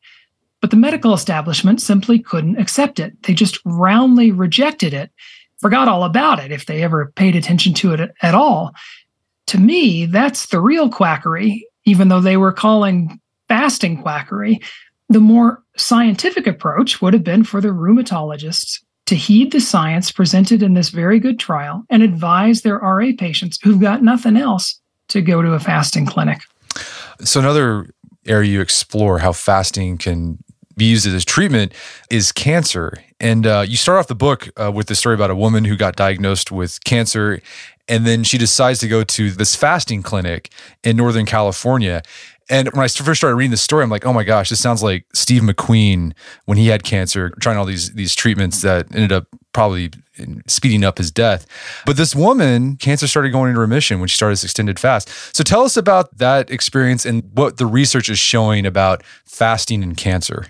[0.60, 3.22] But the medical establishment simply couldn't accept it.
[3.22, 5.10] They just roundly rejected it,
[5.58, 8.74] forgot all about it if they ever paid attention to it at all.
[9.48, 14.60] To me, that's the real quackery, even though they were calling fasting quackery.
[15.10, 20.62] The more scientific approach would have been for the rheumatologists to heed the science presented
[20.62, 25.20] in this very good trial and advise their RA patients who've got nothing else to
[25.20, 26.40] go to a fasting clinic.
[27.20, 27.90] So, another
[28.26, 30.38] area you explore how fasting can
[30.76, 31.72] be used as treatment
[32.10, 32.94] is cancer.
[33.20, 35.76] And uh, you start off the book uh, with the story about a woman who
[35.76, 37.40] got diagnosed with cancer.
[37.88, 40.50] And then she decides to go to this fasting clinic
[40.82, 42.02] in Northern California.
[42.48, 44.82] And when I first started reading the story, I'm like, oh my gosh, this sounds
[44.82, 46.12] like Steve McQueen
[46.44, 49.90] when he had cancer, trying all these these treatments that ended up probably
[50.46, 51.46] speeding up his death.
[51.86, 55.08] But this woman, cancer started going into remission when she started this extended fast.
[55.34, 59.96] So tell us about that experience and what the research is showing about fasting and
[59.96, 60.46] cancer.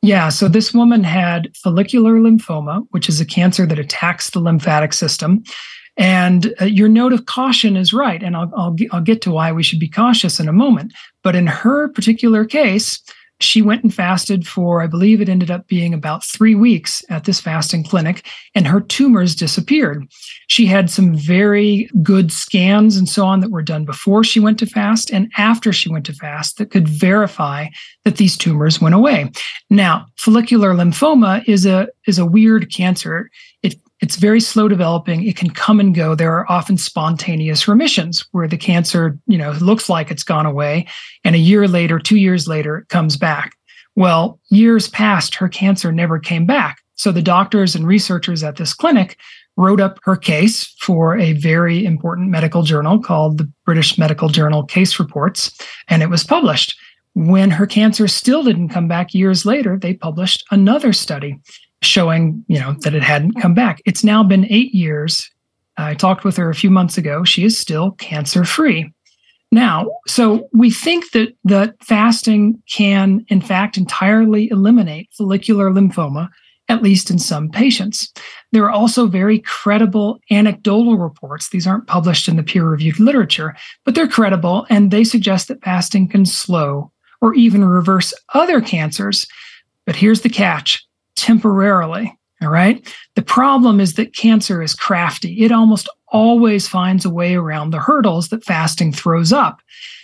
[0.00, 4.92] Yeah, so this woman had follicular lymphoma, which is a cancer that attacks the lymphatic
[4.92, 5.42] system.
[5.98, 8.22] And uh, your note of caution is right.
[8.22, 10.94] And I'll, I'll, I'll get to why we should be cautious in a moment.
[11.22, 13.02] But in her particular case,
[13.40, 17.24] she went and fasted for, I believe it ended up being about three weeks at
[17.24, 20.04] this fasting clinic, and her tumors disappeared.
[20.48, 24.58] She had some very good scans and so on that were done before she went
[24.58, 27.66] to fast and after she went to fast that could verify
[28.04, 29.30] that these tumors went away.
[29.70, 33.30] Now, follicular lymphoma is a is a weird cancer.
[33.62, 35.26] It it's very slow developing.
[35.26, 36.14] It can come and go.
[36.14, 40.86] There are often spontaneous remissions where the cancer, you know, looks like it's gone away.
[41.24, 43.56] And a year later, two years later, it comes back.
[43.96, 46.78] Well, years passed, her cancer never came back.
[46.94, 49.18] So the doctors and researchers at this clinic
[49.56, 54.62] wrote up her case for a very important medical journal called the British Medical Journal
[54.62, 55.52] Case Reports,
[55.88, 56.78] and it was published.
[57.14, 61.40] When her cancer still didn't come back years later, they published another study
[61.82, 63.80] showing, you know, that it hadn't come back.
[63.84, 65.30] It's now been eight years.
[65.76, 67.24] I talked with her a few months ago.
[67.24, 68.92] She is still cancer free.
[69.50, 76.28] Now, so we think that that fasting can, in fact, entirely eliminate follicular lymphoma,
[76.68, 78.12] at least in some patients.
[78.52, 81.48] There are also very credible anecdotal reports.
[81.48, 85.62] These aren't published in the peer reviewed literature, but they're credible and they suggest that
[85.62, 89.26] fasting can slow or even reverse other cancers.
[89.86, 90.86] But here's the catch
[91.20, 92.16] temporarily.
[92.40, 92.86] All right.
[93.16, 95.42] The problem is that cancer is crafty.
[95.42, 99.60] It almost always finds a way around the hurdles that fasting throws up.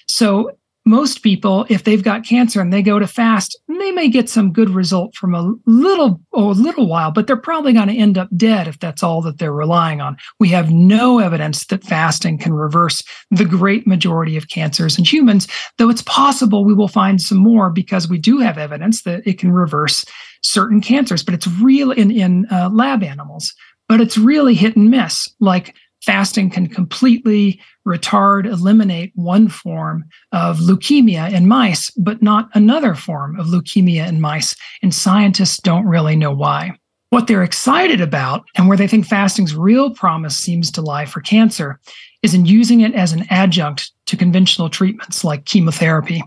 [0.09, 0.51] So
[0.87, 4.53] most people, if they've got cancer and they go to fast, they may get some
[4.53, 8.18] good result from a little oh, a little while, but they're probably going to end
[8.18, 10.16] up dead if that's all that they're relying on.
[10.39, 15.49] We have no evidence that fasting can reverse the great majority of cancers in humans,
[15.78, 19.39] though it's possible we will find some more because we do have evidence that it
[19.39, 20.05] can reverse
[20.43, 23.55] certain cancers, but it's real in in uh, lab animals.
[23.89, 25.28] But it's really hit and miss.
[25.41, 25.74] Like
[26.05, 33.39] fasting can completely retard, eliminate one form of leukemia in mice, but not another form
[33.39, 34.55] of leukemia in mice.
[34.83, 36.79] And scientists don't really know why.
[37.11, 41.21] What they're excited about and where they think fasting's real promise seems to lie for
[41.21, 41.79] cancer
[42.23, 46.23] is in using it as an adjunct to conventional treatments like chemotherapy.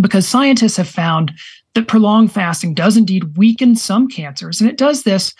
[0.00, 1.32] Because scientists have found
[1.74, 5.34] that prolonged fasting does indeed weaken some cancers, and it does this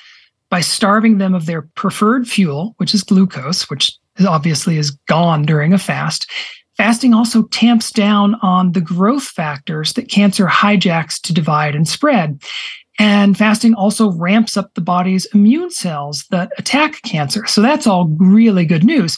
[0.51, 3.91] by starving them of their preferred fuel, which is glucose, which
[4.27, 6.31] obviously is gone during a fast.
[6.77, 12.41] Fasting also tamps down on the growth factors that cancer hijacks to divide and spread.
[13.01, 17.47] And fasting also ramps up the body's immune cells that attack cancer.
[17.47, 19.17] So that's all really good news.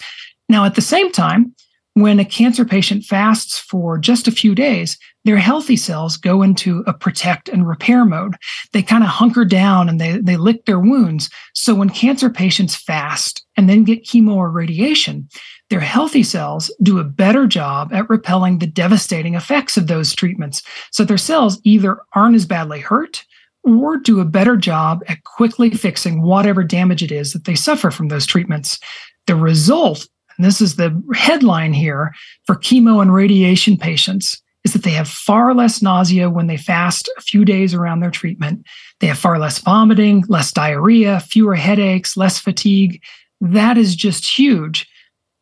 [0.49, 1.55] Now, at the same time,
[1.95, 6.83] when a cancer patient fasts for just a few days, their healthy cells go into
[6.87, 8.37] a protect and repair mode.
[8.73, 11.29] They kind of hunker down and they, they lick their wounds.
[11.55, 15.29] So when cancer patients fast and then get chemo or radiation,
[15.69, 20.63] their healthy cells do a better job at repelling the devastating effects of those treatments.
[20.93, 23.25] So their cells either aren't as badly hurt
[23.63, 27.91] or do a better job at quickly fixing whatever damage it is that they suffer
[27.91, 28.79] from those treatments.
[29.27, 30.09] The result
[30.45, 32.13] this is the headline here
[32.47, 37.11] for chemo and radiation patients, is that they have far less nausea when they fast
[37.17, 38.67] a few days around their treatment.
[39.01, 43.03] They have far less vomiting, less diarrhea, fewer headaches, less fatigue.
[43.41, 44.87] That is just huge.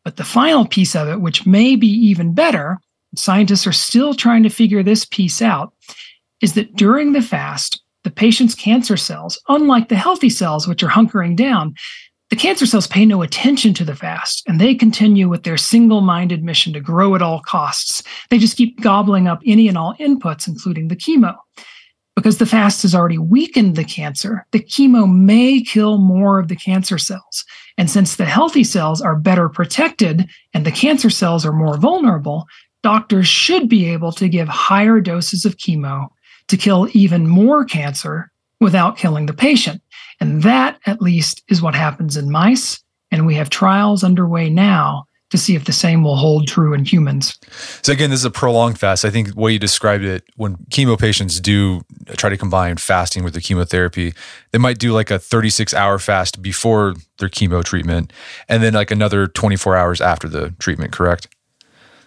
[0.05, 2.77] But the final piece of it, which may be even better,
[3.15, 5.73] scientists are still trying to figure this piece out,
[6.41, 10.89] is that during the fast, the patient's cancer cells, unlike the healthy cells, which are
[10.89, 11.75] hunkering down,
[12.29, 16.01] the cancer cells pay no attention to the fast and they continue with their single
[16.01, 18.03] minded mission to grow at all costs.
[18.29, 21.35] They just keep gobbling up any and all inputs, including the chemo.
[22.15, 26.55] Because the fast has already weakened the cancer, the chemo may kill more of the
[26.55, 27.45] cancer cells.
[27.77, 32.45] And since the healthy cells are better protected and the cancer cells are more vulnerable,
[32.83, 36.09] doctors should be able to give higher doses of chemo
[36.49, 39.81] to kill even more cancer without killing the patient.
[40.19, 42.81] And that, at least, is what happens in mice.
[43.11, 46.83] And we have trials underway now to see if the same will hold true in
[46.83, 47.37] humans.
[47.83, 49.05] So again, this is a prolonged fast.
[49.05, 51.81] I think the way you described it, when chemo patients do
[52.17, 54.13] try to combine fasting with the chemotherapy,
[54.51, 58.11] they might do like a 36 hour fast before their chemo treatment
[58.47, 61.27] and then like another 24 hours after the treatment, correct?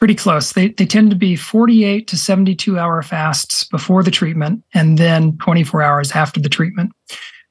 [0.01, 0.55] Pretty close.
[0.55, 5.39] They, they tend to be 48 to 72 hour fasts before the treatment and then
[5.39, 6.91] 24 hours after the treatment.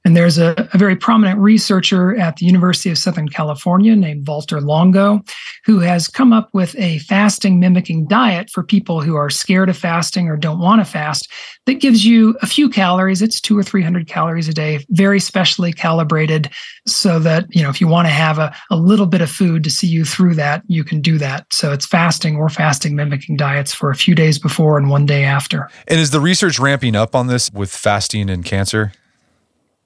[0.03, 4.59] And there's a, a, very prominent researcher at the University of Southern California named Walter
[4.59, 5.21] Longo,
[5.65, 9.77] who has come up with a fasting mimicking diet for people who are scared of
[9.77, 11.31] fasting or don't want to fast
[11.67, 13.21] that gives you a few calories.
[13.21, 16.49] It's two or 300 calories a day, very specially calibrated
[16.87, 19.63] so that, you know, if you want to have a, a little bit of food
[19.65, 21.45] to see you through that, you can do that.
[21.53, 25.23] So it's fasting or fasting mimicking diets for a few days before and one day
[25.23, 25.69] after.
[25.87, 28.93] And is the research ramping up on this with fasting and cancer?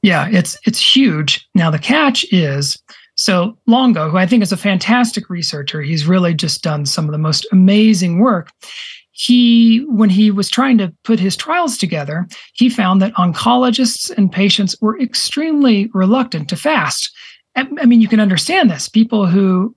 [0.06, 1.48] Yeah, it's it's huge.
[1.56, 2.78] Now the catch is
[3.16, 7.12] so Longo, who I think is a fantastic researcher, he's really just done some of
[7.12, 8.52] the most amazing work.
[9.14, 14.32] He, when he was trying to put his trials together, he found that oncologists and
[14.32, 17.10] patients were extremely reluctant to fast.
[17.56, 18.90] I mean, you can understand this.
[18.90, 19.74] People who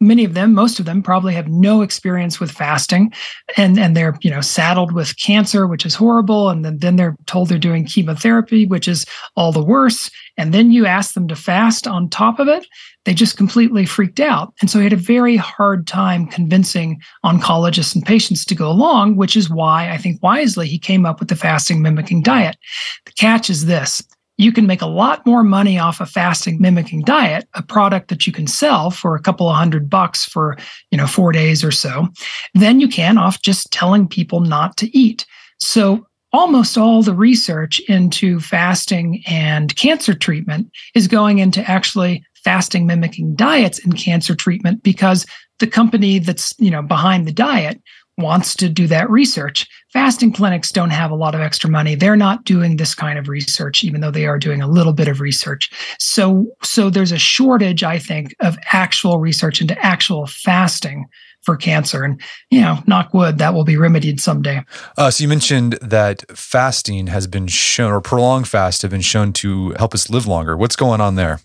[0.00, 3.12] many of them most of them probably have no experience with fasting
[3.56, 6.48] and and they're you know saddled with cancer which is horrible.
[6.48, 9.04] And then, then they're told they're doing chemotherapy which is
[9.36, 10.10] all the worse.
[10.36, 12.66] And then you ask them to fast on top of it
[13.06, 14.52] they just completely freaked out.
[14.60, 19.16] And so he had a very hard time convincing oncologists and patients to go along
[19.16, 22.56] which is why i think wisely he came up with the fasting mimicking diet.
[23.04, 24.02] The catch is this
[24.40, 28.26] you can make a lot more money off a fasting mimicking diet, a product that
[28.26, 30.56] you can sell for a couple of hundred bucks for,
[30.90, 32.08] you know, 4 days or so,
[32.54, 35.26] than you can off just telling people not to eat.
[35.58, 42.86] So almost all the research into fasting and cancer treatment is going into actually fasting
[42.86, 45.26] mimicking diets in cancer treatment because
[45.58, 47.82] the company that's, you know, behind the diet
[48.20, 49.66] wants to do that research.
[49.92, 51.94] Fasting clinics don't have a lot of extra money.
[51.94, 55.08] They're not doing this kind of research, even though they are doing a little bit
[55.08, 55.70] of research.
[55.98, 61.06] So, so there's a shortage, I think, of actual research into actual fasting
[61.42, 62.04] for cancer.
[62.04, 64.62] And, you know, knock wood, that will be remedied someday.
[64.98, 69.32] Uh, so you mentioned that fasting has been shown, or prolonged fast have been shown
[69.34, 70.56] to help us live longer.
[70.56, 71.40] What's going on there?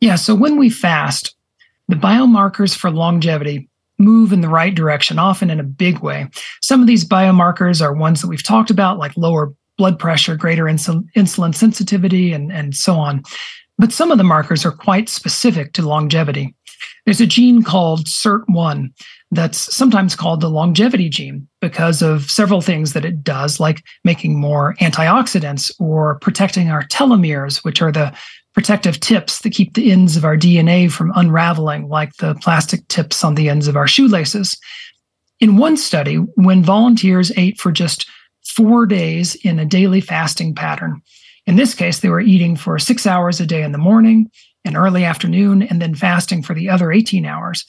[0.00, 0.16] Yeah.
[0.16, 1.34] So when we fast,
[1.88, 3.68] the biomarkers for longevity
[3.98, 6.28] move in the right direction, often in a big way.
[6.62, 10.64] Some of these biomarkers are ones that we've talked about, like lower blood pressure, greater
[10.64, 13.22] insul- insulin sensitivity, and, and so on.
[13.78, 16.54] But some of the markers are quite specific to longevity.
[17.04, 18.92] There's a gene called SIRT1
[19.30, 24.40] that's sometimes called the longevity gene because of several things that it does, like making
[24.40, 28.16] more antioxidants or protecting our telomeres, which are the
[28.56, 33.22] protective tips that keep the ends of our DNA from unraveling, like the plastic tips
[33.22, 34.56] on the ends of our shoelaces.
[35.38, 38.08] In one study, when volunteers ate for just
[38.56, 41.02] four days in a daily fasting pattern,
[41.46, 44.30] in this case, they were eating for six hours a day in the morning
[44.64, 47.64] and early afternoon, and then fasting for the other 18 hours.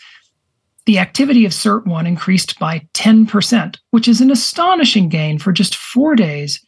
[0.86, 6.16] The activity of SIRT1 increased by 10%, which is an astonishing gain for just four
[6.16, 6.60] days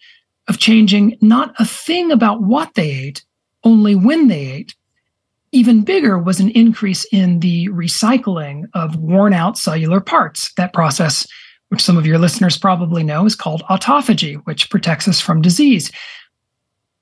[0.47, 3.24] of changing not a thing about what they ate,
[3.64, 4.76] only when they ate.
[5.51, 10.53] Even bigger was an increase in the recycling of worn out cellular parts.
[10.57, 11.26] That process,
[11.70, 15.91] which some of your listeners probably know, is called autophagy, which protects us from disease.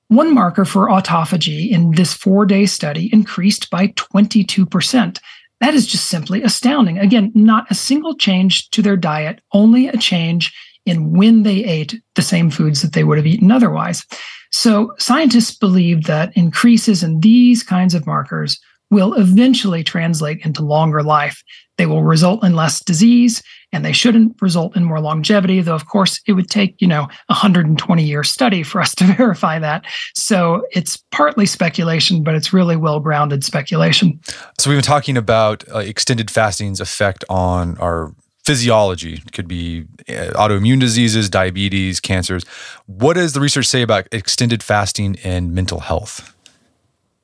[0.08, 5.18] One marker for autophagy in this four day study increased by 22%.
[5.60, 6.98] That is just simply astounding.
[6.98, 10.54] Again, not a single change to their diet, only a change
[10.86, 14.06] in when they ate the same foods that they would have eaten otherwise.
[14.50, 18.58] So scientists believe that increases in these kinds of markers
[18.90, 21.42] will eventually translate into longer life.
[21.76, 23.42] They will result in less disease
[23.72, 27.02] and they shouldn't result in more longevity, though of course it would take, you know,
[27.02, 29.84] a 120 year study for us to verify that.
[30.14, 34.18] So it's partly speculation, but it's really well grounded speculation.
[34.58, 38.14] So we've been talking about uh, extended fasting's effect on our
[38.48, 39.12] physiology.
[39.26, 42.44] It could be uh, autoimmune diseases, diabetes, cancers.
[42.86, 46.34] What does the research say about extended fasting and mental health?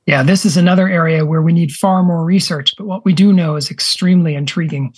[0.05, 3.33] Yeah, this is another area where we need far more research, but what we do
[3.33, 4.93] know is extremely intriguing.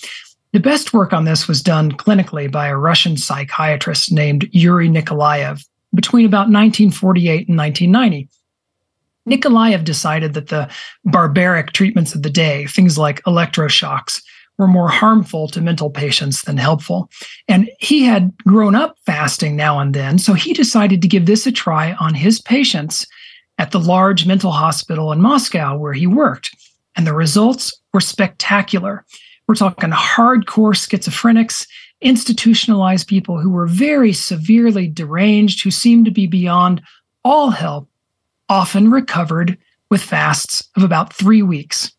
[0.51, 5.65] The best work on this was done clinically by a Russian psychiatrist named Yuri Nikolaev
[5.95, 8.28] between about 1948 and 1990.
[9.30, 10.69] Nikolaev decided that the
[11.05, 14.21] barbaric treatments of the day, things like electroshocks,
[14.58, 17.10] were more harmful to mental patients than helpful.
[17.47, 21.45] And he had grown up fasting now and then, so he decided to give this
[21.45, 23.05] a try on his patients
[23.58, 26.49] at the large mental hospital in Moscow where he worked.
[26.95, 29.05] And the results were spectacular.
[29.47, 31.68] We're talking hardcore schizophrenics,
[32.01, 36.82] institutionalized people who were very severely deranged, who seemed to be beyond
[37.24, 37.89] all help,
[38.49, 39.58] often recovered
[39.89, 41.91] with fasts of about three weeks.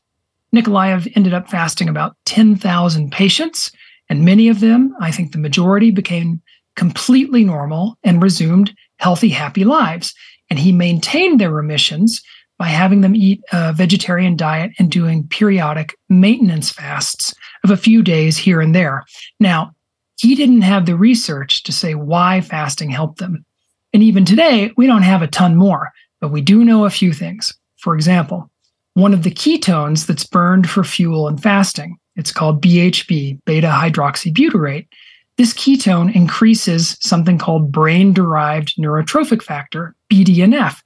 [0.54, 3.70] Nikolaev ended up fasting about 10,000 patients,
[4.08, 6.40] and many of them, I think the majority, became
[6.76, 10.14] completely normal and resumed healthy, happy lives.
[10.48, 12.22] And he maintained their remissions
[12.58, 17.34] by having them eat a vegetarian diet and doing periodic maintenance fasts
[17.64, 19.04] of a few days here and there.
[19.38, 19.72] Now,
[20.18, 23.44] he didn't have the research to say why fasting helped them.
[23.92, 27.12] And even today, we don't have a ton more, but we do know a few
[27.12, 27.52] things.
[27.76, 28.50] For example,
[28.98, 34.88] one of the ketones that's burned for fuel in fasting, it's called BHB, beta hydroxybutyrate.
[35.36, 40.80] This ketone increases something called brain derived neurotrophic factor, BDNF.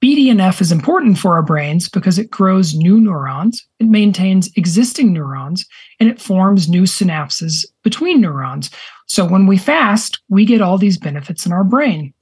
[0.00, 5.66] BDNF is important for our brains because it grows new neurons, it maintains existing neurons,
[5.98, 8.70] and it forms new synapses between neurons.
[9.06, 12.14] So when we fast, we get all these benefits in our brain.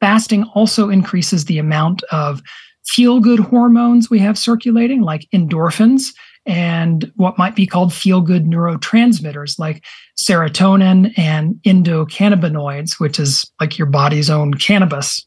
[0.00, 2.40] Fasting also increases the amount of
[2.88, 6.06] feel good hormones we have circulating, like endorphins,
[6.46, 9.84] and what might be called feel good neurotransmitters like
[10.18, 15.22] serotonin and endocannabinoids, which is like your body's own cannabis.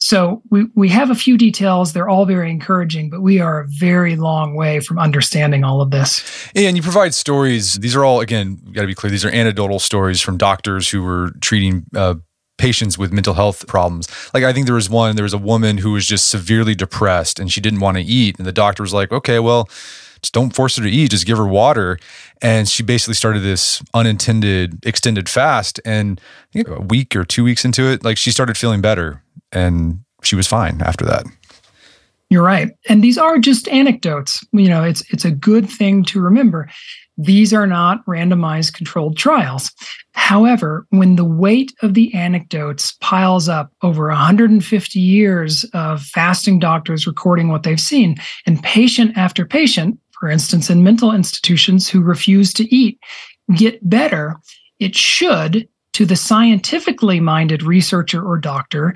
[0.00, 1.92] So we, we have a few details.
[1.92, 5.92] They're all very encouraging, but we are a very long way from understanding all of
[5.92, 6.24] this.
[6.56, 7.74] And you provide stories.
[7.74, 11.02] These are all, again, got to be clear, these are anecdotal stories from doctors who
[11.02, 12.14] were treating uh,
[12.62, 14.06] patients with mental health problems.
[14.32, 17.40] Like I think there was one, there was a woman who was just severely depressed
[17.40, 18.38] and she didn't want to eat.
[18.38, 19.68] And the doctor was like, okay, well,
[20.22, 21.98] just don't force her to eat, just give her water.
[22.40, 25.80] And she basically started this unintended extended fast.
[25.84, 26.20] And
[26.54, 30.46] a week or two weeks into it, like she started feeling better and she was
[30.46, 31.26] fine after that.
[32.32, 32.70] You're right.
[32.88, 34.42] And these are just anecdotes.
[34.52, 36.66] You know, it's it's a good thing to remember.
[37.18, 39.70] These are not randomized controlled trials.
[40.12, 47.06] However, when the weight of the anecdotes piles up over 150 years of fasting doctors
[47.06, 48.16] recording what they've seen,
[48.46, 52.98] and patient after patient, for instance, in mental institutions who refuse to eat,
[53.54, 54.36] get better,
[54.78, 58.94] it should, to the scientifically minded researcher or doctor,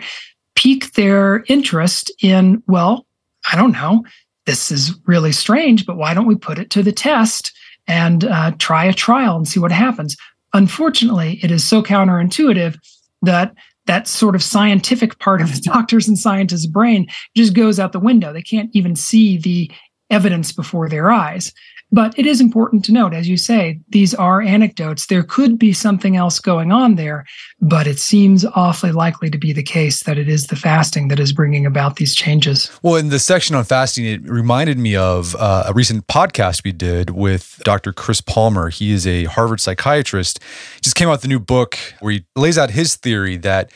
[0.54, 3.06] pique their interest in, well,
[3.50, 4.04] I don't know,
[4.46, 7.52] this is really strange, but why don't we put it to the test
[7.86, 10.16] and uh, try a trial and see what happens?
[10.54, 12.78] Unfortunately, it is so counterintuitive
[13.22, 13.54] that
[13.86, 18.00] that sort of scientific part of the doctors and scientists' brain just goes out the
[18.00, 18.32] window.
[18.32, 19.70] They can't even see the
[20.10, 21.52] evidence before their eyes.
[21.92, 25.06] But it is important to note, as you say, these are anecdotes.
[25.06, 27.24] There could be something else going on there,
[27.60, 31.20] but it seems awfully likely to be the case that it is the fasting that
[31.20, 32.76] is bringing about these changes.
[32.82, 36.72] Well, in the section on fasting, it reminded me of uh, a recent podcast we
[36.72, 37.92] did with Dr.
[37.92, 38.68] Chris Palmer.
[38.68, 40.40] He is a Harvard psychiatrist.
[40.82, 43.70] Just came out with a new book where he lays out his theory that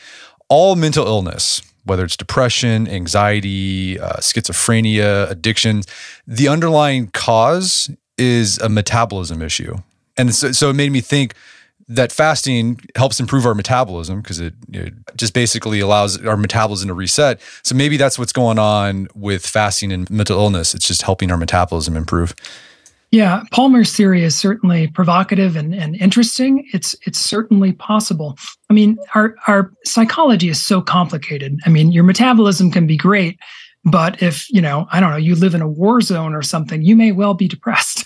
[0.49, 5.81] all mental illness, whether it's depression, anxiety, uh, schizophrenia, addiction,
[6.27, 9.75] the underlying cause is a metabolism issue.
[10.17, 11.33] And so, so it made me think
[11.87, 16.93] that fasting helps improve our metabolism because it, it, just basically allows our metabolism to
[16.93, 17.41] reset.
[17.63, 20.73] So maybe that's what's going on with fasting and mental illness.
[20.73, 22.33] It's just helping our metabolism improve.
[23.11, 26.65] Yeah, Palmer's theory is certainly provocative and, and interesting.
[26.71, 28.37] It's it's certainly possible.
[28.69, 31.59] I mean, our our psychology is so complicated.
[31.65, 33.37] I mean, your metabolism can be great,
[33.83, 36.83] but if, you know, I don't know, you live in a war zone or something,
[36.83, 38.05] you may well be depressed.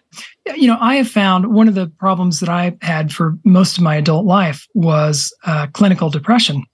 [0.56, 3.84] you know, I have found one of the problems that I had for most of
[3.84, 6.64] my adult life was uh, clinical depression.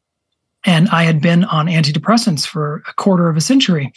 [0.64, 3.92] And I had been on antidepressants for a quarter of a century.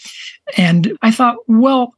[0.57, 1.93] And I thought, well,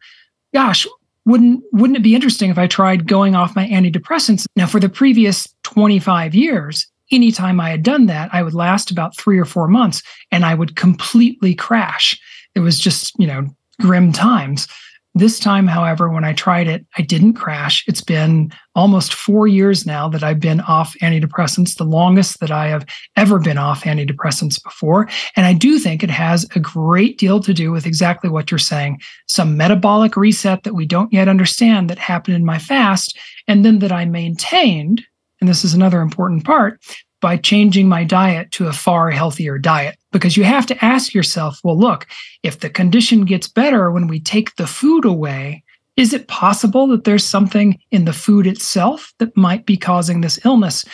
[0.54, 0.88] gosh,
[1.26, 4.46] wouldn't wouldn't it be interesting if I tried going off my antidepressants?
[4.56, 9.18] Now, for the previous 25 years, anytime I had done that, I would last about
[9.18, 10.02] three or four months
[10.32, 12.20] and I would completely crash.
[12.56, 13.48] It was just, you know,
[13.80, 14.68] grim times.
[15.14, 17.84] This time, however, when I tried it, I didn't crash.
[17.86, 22.68] It's been almost four years now that I've been off antidepressants, the longest that I
[22.68, 22.86] have
[23.18, 25.10] ever been off antidepressants before.
[25.36, 28.58] And I do think it has a great deal to do with exactly what you're
[28.58, 33.66] saying some metabolic reset that we don't yet understand that happened in my fast, and
[33.66, 35.04] then that I maintained.
[35.42, 36.80] And this is another important part
[37.22, 39.98] by changing my diet to a far healthier diet.
[40.12, 42.08] Because you have to ask yourself, well, look,
[42.44, 45.64] if the condition gets better when we take the food away,
[45.98, 50.40] is it possible that there's something in the food itself that might be causing this
[50.46, 50.86] illness?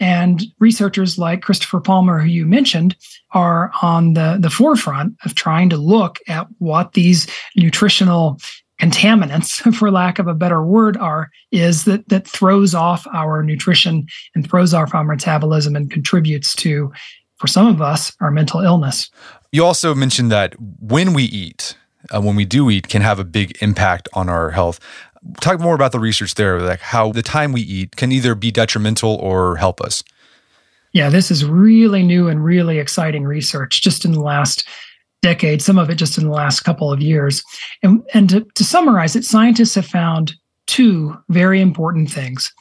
[0.00, 2.96] And researchers like Christopher Palmer, who you mentioned,
[3.32, 8.40] are on the, the forefront of trying to look at what these nutritional
[8.80, 14.06] contaminants, for lack of a better word, are is that that throws off our nutrition
[14.34, 16.92] and throws off our metabolism and contributes to,
[17.36, 19.10] for some of us, our mental illness.
[19.52, 21.76] You also mentioned that when we eat,
[22.14, 24.80] uh, when we do eat, can have a big impact on our health.
[25.40, 28.50] Talk more about the research there, like how the time we eat can either be
[28.50, 30.04] detrimental or help us.
[30.92, 34.66] Yeah, this is really new and really exciting research just in the last
[35.26, 37.42] decade, some of it just in the last couple of years.
[37.82, 40.34] And, and to, to summarize it, scientists have found
[40.68, 42.52] two very important things.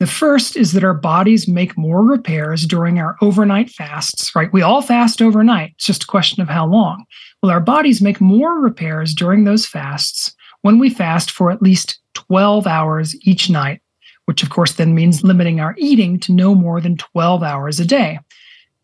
[0.00, 4.50] The first is that our bodies make more repairs during our overnight fasts, right?
[4.52, 5.72] We all fast overnight.
[5.74, 7.04] It's just a question of how long.
[7.42, 11.98] Well, our bodies make more repairs during those fasts when we fast for at least
[12.14, 13.82] 12 hours each night,
[14.24, 17.84] which of course then means limiting our eating to no more than 12 hours a
[17.84, 18.18] day.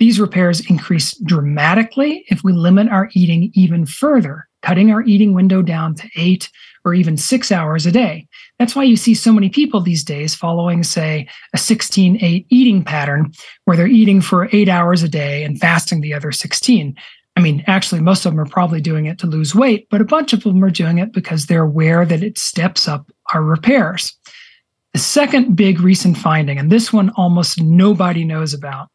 [0.04, 5.62] These repairs increase dramatically if we limit our eating even further, cutting our eating window
[5.62, 6.50] down to eight
[6.84, 8.28] or even six hours a day.
[8.58, 12.84] That's why you see so many people these days following, say, a 16 8 eating
[12.84, 13.32] pattern
[13.64, 16.94] where they're eating for eight hours a day and fasting the other 16.
[17.38, 20.04] I mean, actually, most of them are probably doing it to lose weight, but a
[20.04, 24.12] bunch of them are doing it because they're aware that it steps up our repairs.
[24.92, 28.90] The second big recent finding, and this one almost nobody knows about,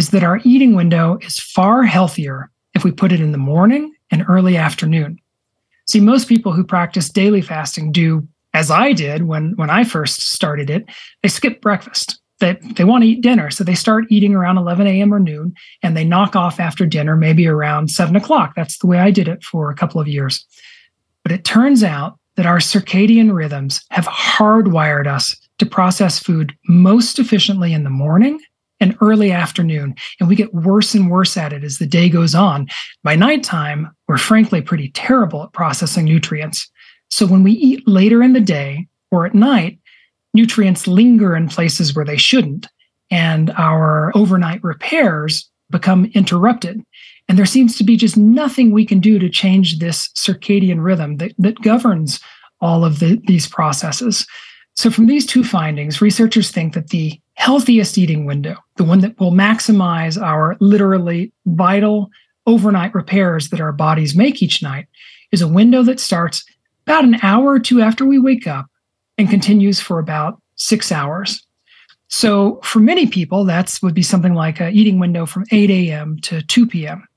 [0.00, 3.94] is that our eating window is far healthier if we put it in the morning
[4.10, 5.18] and early afternoon.
[5.90, 10.30] See, most people who practice daily fasting do as I did when when I first
[10.30, 10.86] started it,
[11.22, 12.18] they skip breakfast.
[12.38, 13.50] They, they want to eat dinner.
[13.50, 15.12] So they start eating around 11 a.m.
[15.12, 18.54] or noon and they knock off after dinner, maybe around seven o'clock.
[18.56, 20.46] That's the way I did it for a couple of years.
[21.24, 27.18] But it turns out that our circadian rhythms have hardwired us to process food most
[27.18, 28.40] efficiently in the morning
[28.80, 29.94] and early afternoon.
[30.18, 32.68] And we get worse and worse at it as the day goes on.
[33.02, 36.68] By nighttime, we're frankly pretty terrible at processing nutrients.
[37.10, 39.78] So when we eat later in the day or at night,
[40.32, 42.68] nutrients linger in places where they shouldn't,
[43.10, 46.80] and our overnight repairs become interrupted.
[47.28, 51.18] And there seems to be just nothing we can do to change this circadian rhythm
[51.18, 52.20] that, that governs
[52.60, 54.26] all of the, these processes.
[54.74, 59.18] So, from these two findings, researchers think that the healthiest eating window, the one that
[59.18, 62.10] will maximize our literally vital
[62.46, 64.86] overnight repairs that our bodies make each night,
[65.32, 66.44] is a window that starts
[66.86, 68.66] about an hour or two after we wake up
[69.16, 71.42] and continues for about six hours.
[72.08, 76.18] So for many people, that's would be something like a eating window from 8 a.m.
[76.24, 77.08] to 2 p.m.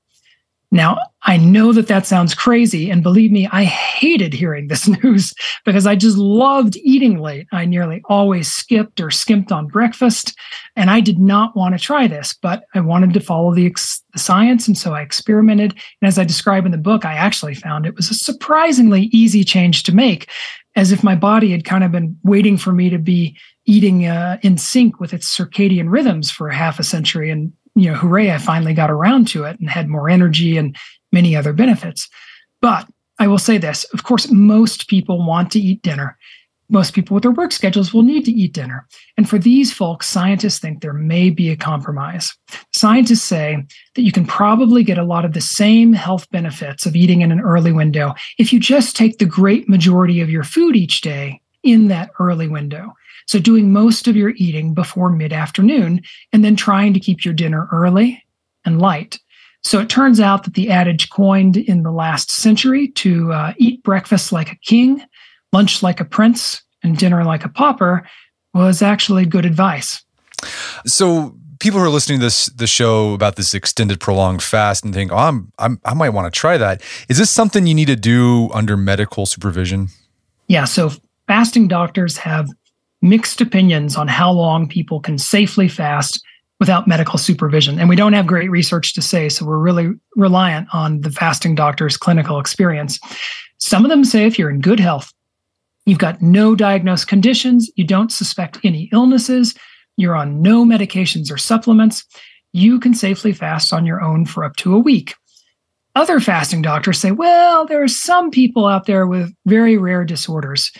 [0.73, 2.89] Now, I know that that sounds crazy.
[2.89, 5.31] And believe me, I hated hearing this news
[5.65, 7.45] because I just loved eating late.
[7.51, 10.35] I nearly always skipped or skimped on breakfast.
[10.75, 14.03] And I did not want to try this, but I wanted to follow the, ex-
[14.13, 14.67] the science.
[14.67, 15.73] And so I experimented.
[16.01, 19.43] And as I describe in the book, I actually found it was a surprisingly easy
[19.43, 20.27] change to make,
[20.75, 24.39] as if my body had kind of been waiting for me to be eating uh,
[24.41, 27.29] in sync with its circadian rhythms for half a century.
[27.29, 30.75] And you know, hooray, I finally got around to it and had more energy and
[31.11, 32.09] many other benefits.
[32.61, 32.87] But
[33.19, 36.17] I will say this of course, most people want to eat dinner.
[36.69, 38.87] Most people with their work schedules will need to eat dinner.
[39.17, 42.33] And for these folks, scientists think there may be a compromise.
[42.73, 43.63] Scientists say
[43.95, 47.31] that you can probably get a lot of the same health benefits of eating in
[47.31, 51.41] an early window if you just take the great majority of your food each day
[51.63, 52.93] in that early window.
[53.27, 56.01] So doing most of your eating before mid afternoon
[56.31, 58.23] and then trying to keep your dinner early
[58.65, 59.19] and light.
[59.63, 63.81] So it turns out that the adage coined in the last century to uh, eat
[63.83, 65.01] breakfast like a king,
[65.53, 68.07] lunch like a prince, and dinner like a pauper
[68.53, 70.03] was actually good advice.
[70.85, 74.93] So people who are listening to this the show about this extended prolonged fast and
[74.93, 77.87] think, "Oh, I'm, I'm I might want to try that." Is this something you need
[77.87, 79.87] to do under medical supervision?
[80.47, 80.91] Yeah, so
[81.27, 82.49] fasting doctors have
[83.03, 86.23] mixed opinions on how long people can safely fast
[86.59, 87.77] without medical supervision.
[87.77, 91.55] And we don't have great research to say, so we're really reliant on the fasting
[91.55, 92.99] doctor's clinical experience.
[93.57, 95.11] Some of them say if you're in good health,
[95.85, 99.53] you've got no diagnosed conditions, you don't suspect any illnesses,
[99.97, 102.05] you're on no medications or supplements,
[102.53, 105.15] you can safely fast on your own for up to a week.
[105.95, 110.71] Other fasting doctors say, well, there are some people out there with very rare disorders.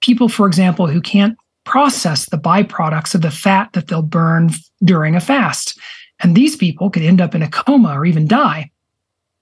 [0.00, 4.50] People, for example, who can't process the byproducts of the fat that they'll burn
[4.84, 5.78] during a fast.
[6.20, 8.70] And these people could end up in a coma or even die.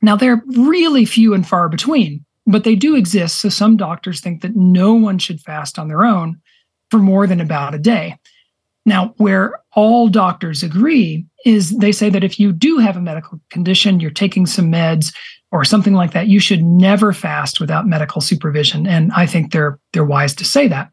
[0.02, 3.38] Now, they're really few and far between, but they do exist.
[3.38, 6.40] So some doctors think that no one should fast on their own
[6.90, 8.16] for more than about a day.
[8.86, 13.38] Now, where all doctors agree is they say that if you do have a medical
[13.50, 15.14] condition, you're taking some meds
[15.52, 18.86] or something like that, you should never fast without medical supervision.
[18.86, 20.90] And I think they're they're wise to say that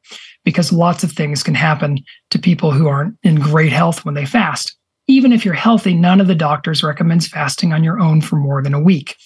[0.48, 1.98] because lots of things can happen
[2.30, 4.74] to people who aren't in great health when they fast.
[5.08, 8.64] Even if you're healthy, none of the doctors recommends fasting on your own for more
[8.64, 9.18] than a week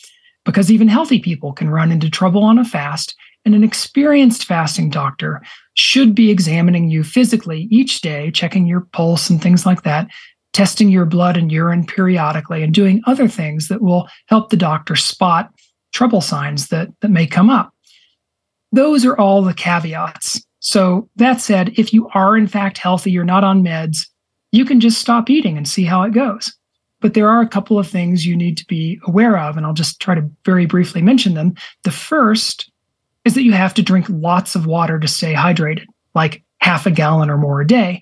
[0.46, 3.14] because even healthy people can run into trouble on a fast
[3.46, 5.44] and an experienced fasting doctor
[5.76, 10.08] should be examining you physically each day, checking your pulse and things like that
[10.54, 14.98] testing your blood and urine periodically, and doing other things that will help the doctor
[14.98, 15.50] spot
[15.94, 17.74] trouble signs that, that may come up.
[18.74, 20.42] Those are all the caveats.
[20.62, 24.08] So, that said, if you are in fact healthy, you're not on meds,
[24.52, 26.54] you can just stop eating and see how it goes.
[27.00, 29.74] But there are a couple of things you need to be aware of, and I'll
[29.74, 31.56] just try to very briefly mention them.
[31.84, 32.72] The first
[33.26, 36.92] is that you have to drink lots of water to stay hydrated, like half a
[36.92, 38.02] gallon or more a day.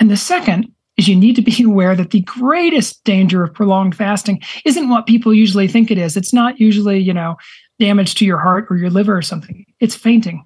[0.00, 3.96] And the second is you need to be aware that the greatest danger of prolonged
[3.96, 6.16] fasting isn't what people usually think it is.
[6.16, 7.36] It's not usually, you know,
[7.78, 9.64] damage to your heart or your liver or something.
[9.78, 10.44] It's fainting.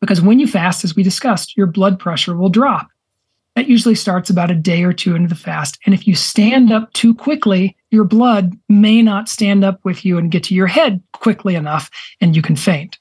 [0.00, 2.88] Because when you fast, as we discussed, your blood pressure will drop.
[3.56, 5.78] That usually starts about a day or two into the fast.
[5.84, 10.16] And if you stand up too quickly, your blood may not stand up with you
[10.18, 11.90] and get to your head quickly enough,
[12.20, 12.98] and you can faint.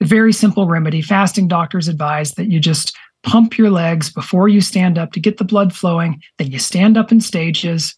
[0.00, 1.02] A very simple remedy.
[1.02, 5.38] Fasting doctors advise that you just pump your legs before you stand up to get
[5.38, 6.22] the blood flowing.
[6.38, 7.96] Then you stand up in stages,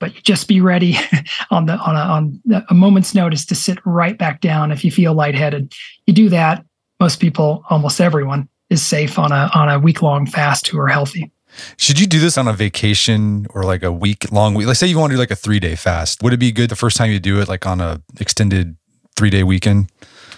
[0.00, 0.96] but just be ready
[1.50, 4.90] on the on a, on a moment's notice to sit right back down if you
[4.90, 5.74] feel lightheaded.
[6.06, 6.64] You do that.
[7.00, 10.88] Most people, almost everyone, is safe on a on a week long fast who are
[10.88, 11.30] healthy.
[11.76, 14.66] Should you do this on a vacation or like a week long week?
[14.66, 16.22] Let's say you want to do like a three day fast.
[16.22, 18.76] Would it be good the first time you do it, like on a extended
[19.16, 19.90] three day weekend?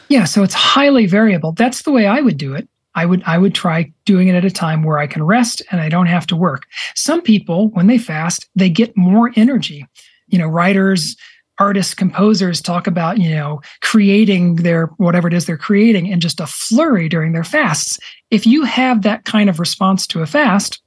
[0.09, 1.53] Yeah, so it's highly variable.
[1.53, 2.69] That's the way I would do it.
[2.95, 5.81] I would I would try doing it at a time where I can rest and
[5.81, 6.65] I don't have to work.
[6.95, 9.87] Some people when they fast, they get more energy.
[10.27, 11.17] You know, writers,
[11.59, 16.41] artists, composers talk about, you know, creating their whatever it is they're creating in just
[16.41, 17.99] a flurry during their fasts.
[18.31, 20.81] If you have that kind of response to a fast,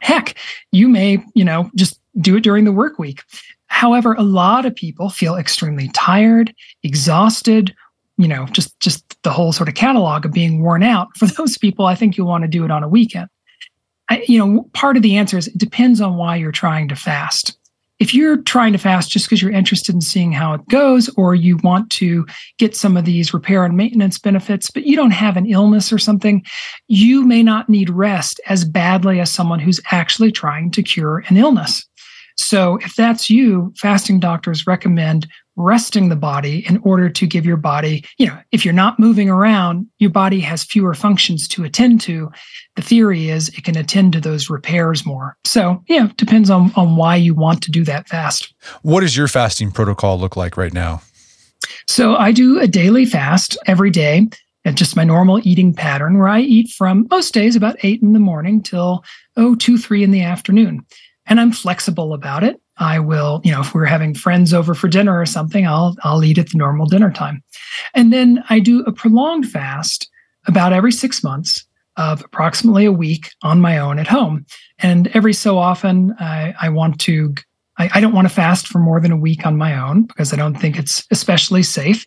[0.00, 0.36] heck,
[0.70, 3.22] you may, you know, just do it during the work week.
[3.66, 7.74] However, a lot of people feel extremely tired, exhausted,
[8.18, 11.08] you know, just just the whole sort of catalog of being worn out.
[11.16, 13.28] For those people, I think you'll want to do it on a weekend.
[14.10, 16.96] I, you know, part of the answer is it depends on why you're trying to
[16.96, 17.56] fast.
[18.02, 21.36] If you're trying to fast just because you're interested in seeing how it goes, or
[21.36, 22.26] you want to
[22.58, 25.98] get some of these repair and maintenance benefits, but you don't have an illness or
[25.98, 26.44] something,
[26.88, 31.36] you may not need rest as badly as someone who's actually trying to cure an
[31.36, 31.86] illness.
[32.36, 37.56] So, if that's you, fasting doctors recommend resting the body in order to give your
[37.56, 42.00] body, you know, if you're not moving around, your body has fewer functions to attend
[42.00, 42.30] to.
[42.76, 45.36] The theory is it can attend to those repairs more.
[45.44, 48.54] So, yeah, depends on, on why you want to do that fast.
[48.82, 51.02] What does your fasting protocol look like right now?
[51.86, 54.28] So, I do a daily fast every day.
[54.64, 58.12] And just my normal eating pattern where I eat from most days about eight in
[58.12, 59.02] the morning till
[59.36, 60.86] oh two, three in the afternoon.
[61.26, 62.60] And I'm flexible about it.
[62.82, 66.24] I will, you know, if we're having friends over for dinner or something, I'll I'll
[66.24, 67.42] eat at the normal dinner time.
[67.94, 70.10] And then I do a prolonged fast
[70.46, 71.64] about every 6 months
[71.96, 74.44] of approximately a week on my own at home.
[74.78, 77.34] And every so often I, I want to
[77.82, 80.32] I, I, don't want to fast for more than a week on my own because
[80.32, 82.06] I don't think it's especially safe.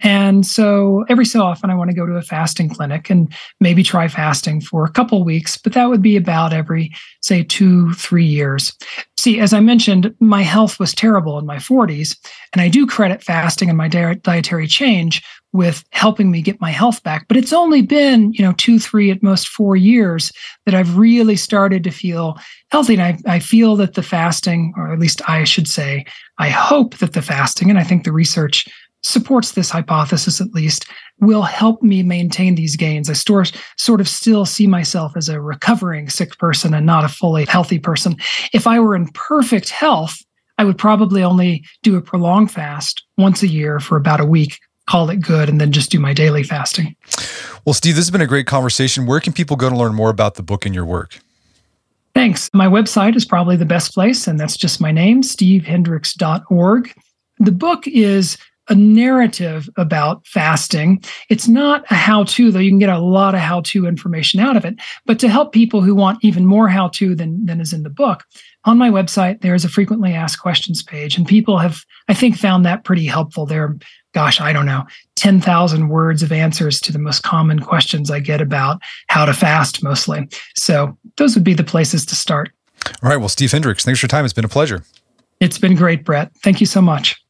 [0.00, 3.82] And so every so often I want to go to a fasting clinic and maybe
[3.82, 8.24] try fasting for a couple weeks, but that would be about every, say, two, three
[8.24, 8.72] years.
[9.18, 12.16] See, as I mentioned, my health was terrible in my 40s,
[12.52, 15.22] and I do credit fasting and my dietary change
[15.52, 17.26] with helping me get my health back.
[17.28, 20.30] But it's only been, you know, two, three, at most four years
[20.66, 22.36] that I've really started to feel
[22.76, 22.92] healthy.
[22.92, 26.04] And I, I feel that the fasting, or at least I should say,
[26.36, 28.68] I hope that the fasting, and I think the research
[29.02, 30.84] supports this hypothesis at least,
[31.18, 33.08] will help me maintain these gains.
[33.08, 33.46] I store,
[33.78, 37.78] sort of still see myself as a recovering sick person and not a fully healthy
[37.78, 38.14] person.
[38.52, 40.14] If I were in perfect health,
[40.58, 44.58] I would probably only do a prolonged fast once a year for about a week
[44.86, 46.94] call it good and then just do my daily fasting.
[47.64, 49.04] Well, Steve, this has been a great conversation.
[49.04, 51.18] Where can people go to learn more about the book and your work?
[52.16, 52.48] Thanks.
[52.54, 56.94] My website is probably the best place, and that's just my name, stevehendricks.org.
[57.40, 58.38] The book is
[58.70, 61.04] a narrative about fasting.
[61.28, 64.40] It's not a how to, though you can get a lot of how to information
[64.40, 67.60] out of it, but to help people who want even more how to than, than
[67.60, 68.24] is in the book.
[68.64, 72.64] On my website, there's a frequently asked questions page, and people have, I think, found
[72.64, 73.44] that pretty helpful.
[73.44, 73.76] There
[74.16, 74.82] gosh, I don't know,
[75.16, 79.82] 10,000 words of answers to the most common questions I get about how to fast
[79.82, 80.26] mostly.
[80.56, 82.50] So those would be the places to start.
[83.02, 83.18] All right.
[83.18, 84.24] Well, Steve Hendricks, thanks for your time.
[84.24, 84.84] It's been a pleasure.
[85.38, 86.32] It's been great, Brett.
[86.42, 87.22] Thank you so much.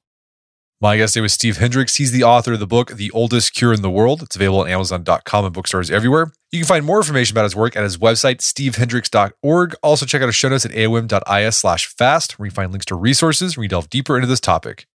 [0.80, 1.96] My guest today was Steve Hendricks.
[1.96, 4.22] He's the author of the book, The Oldest Cure in the World.
[4.22, 6.30] It's available on Amazon.com and bookstores everywhere.
[6.52, 9.74] You can find more information about his work at his website, stevehendricks.org.
[9.82, 12.94] Also, check out our show notes at aom.is slash fast, where you find links to
[12.94, 14.86] resources where you delve deeper into this topic.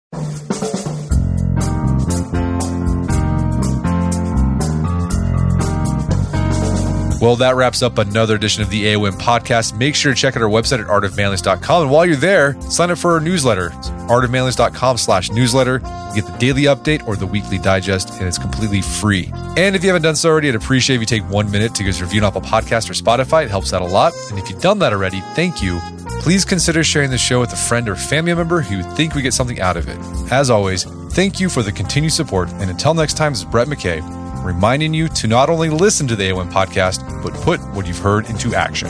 [7.22, 9.78] Well, that wraps up another edition of the AOM podcast.
[9.78, 11.84] Make sure to check out our website at artofmanliness.com.
[11.84, 13.70] And while you're there, sign up for our newsletter.
[14.10, 15.82] artofmanliness.com slash newsletter.
[16.16, 19.32] You get the daily update or the weekly digest, and it's completely free.
[19.56, 21.84] And if you haven't done so already, I'd appreciate if you take one minute to
[21.84, 23.44] give us a review on Apple Podcast or Spotify.
[23.44, 24.14] It helps out a lot.
[24.32, 25.80] And if you've done that already, thank you.
[26.22, 29.22] Please consider sharing the show with a friend or family member who you think we
[29.22, 29.98] get something out of it.
[30.32, 32.50] As always, thank you for the continued support.
[32.54, 36.16] And until next time, this is Brett McKay reminding you to not only listen to
[36.16, 38.90] the AOM podcast, but put what you've heard into action.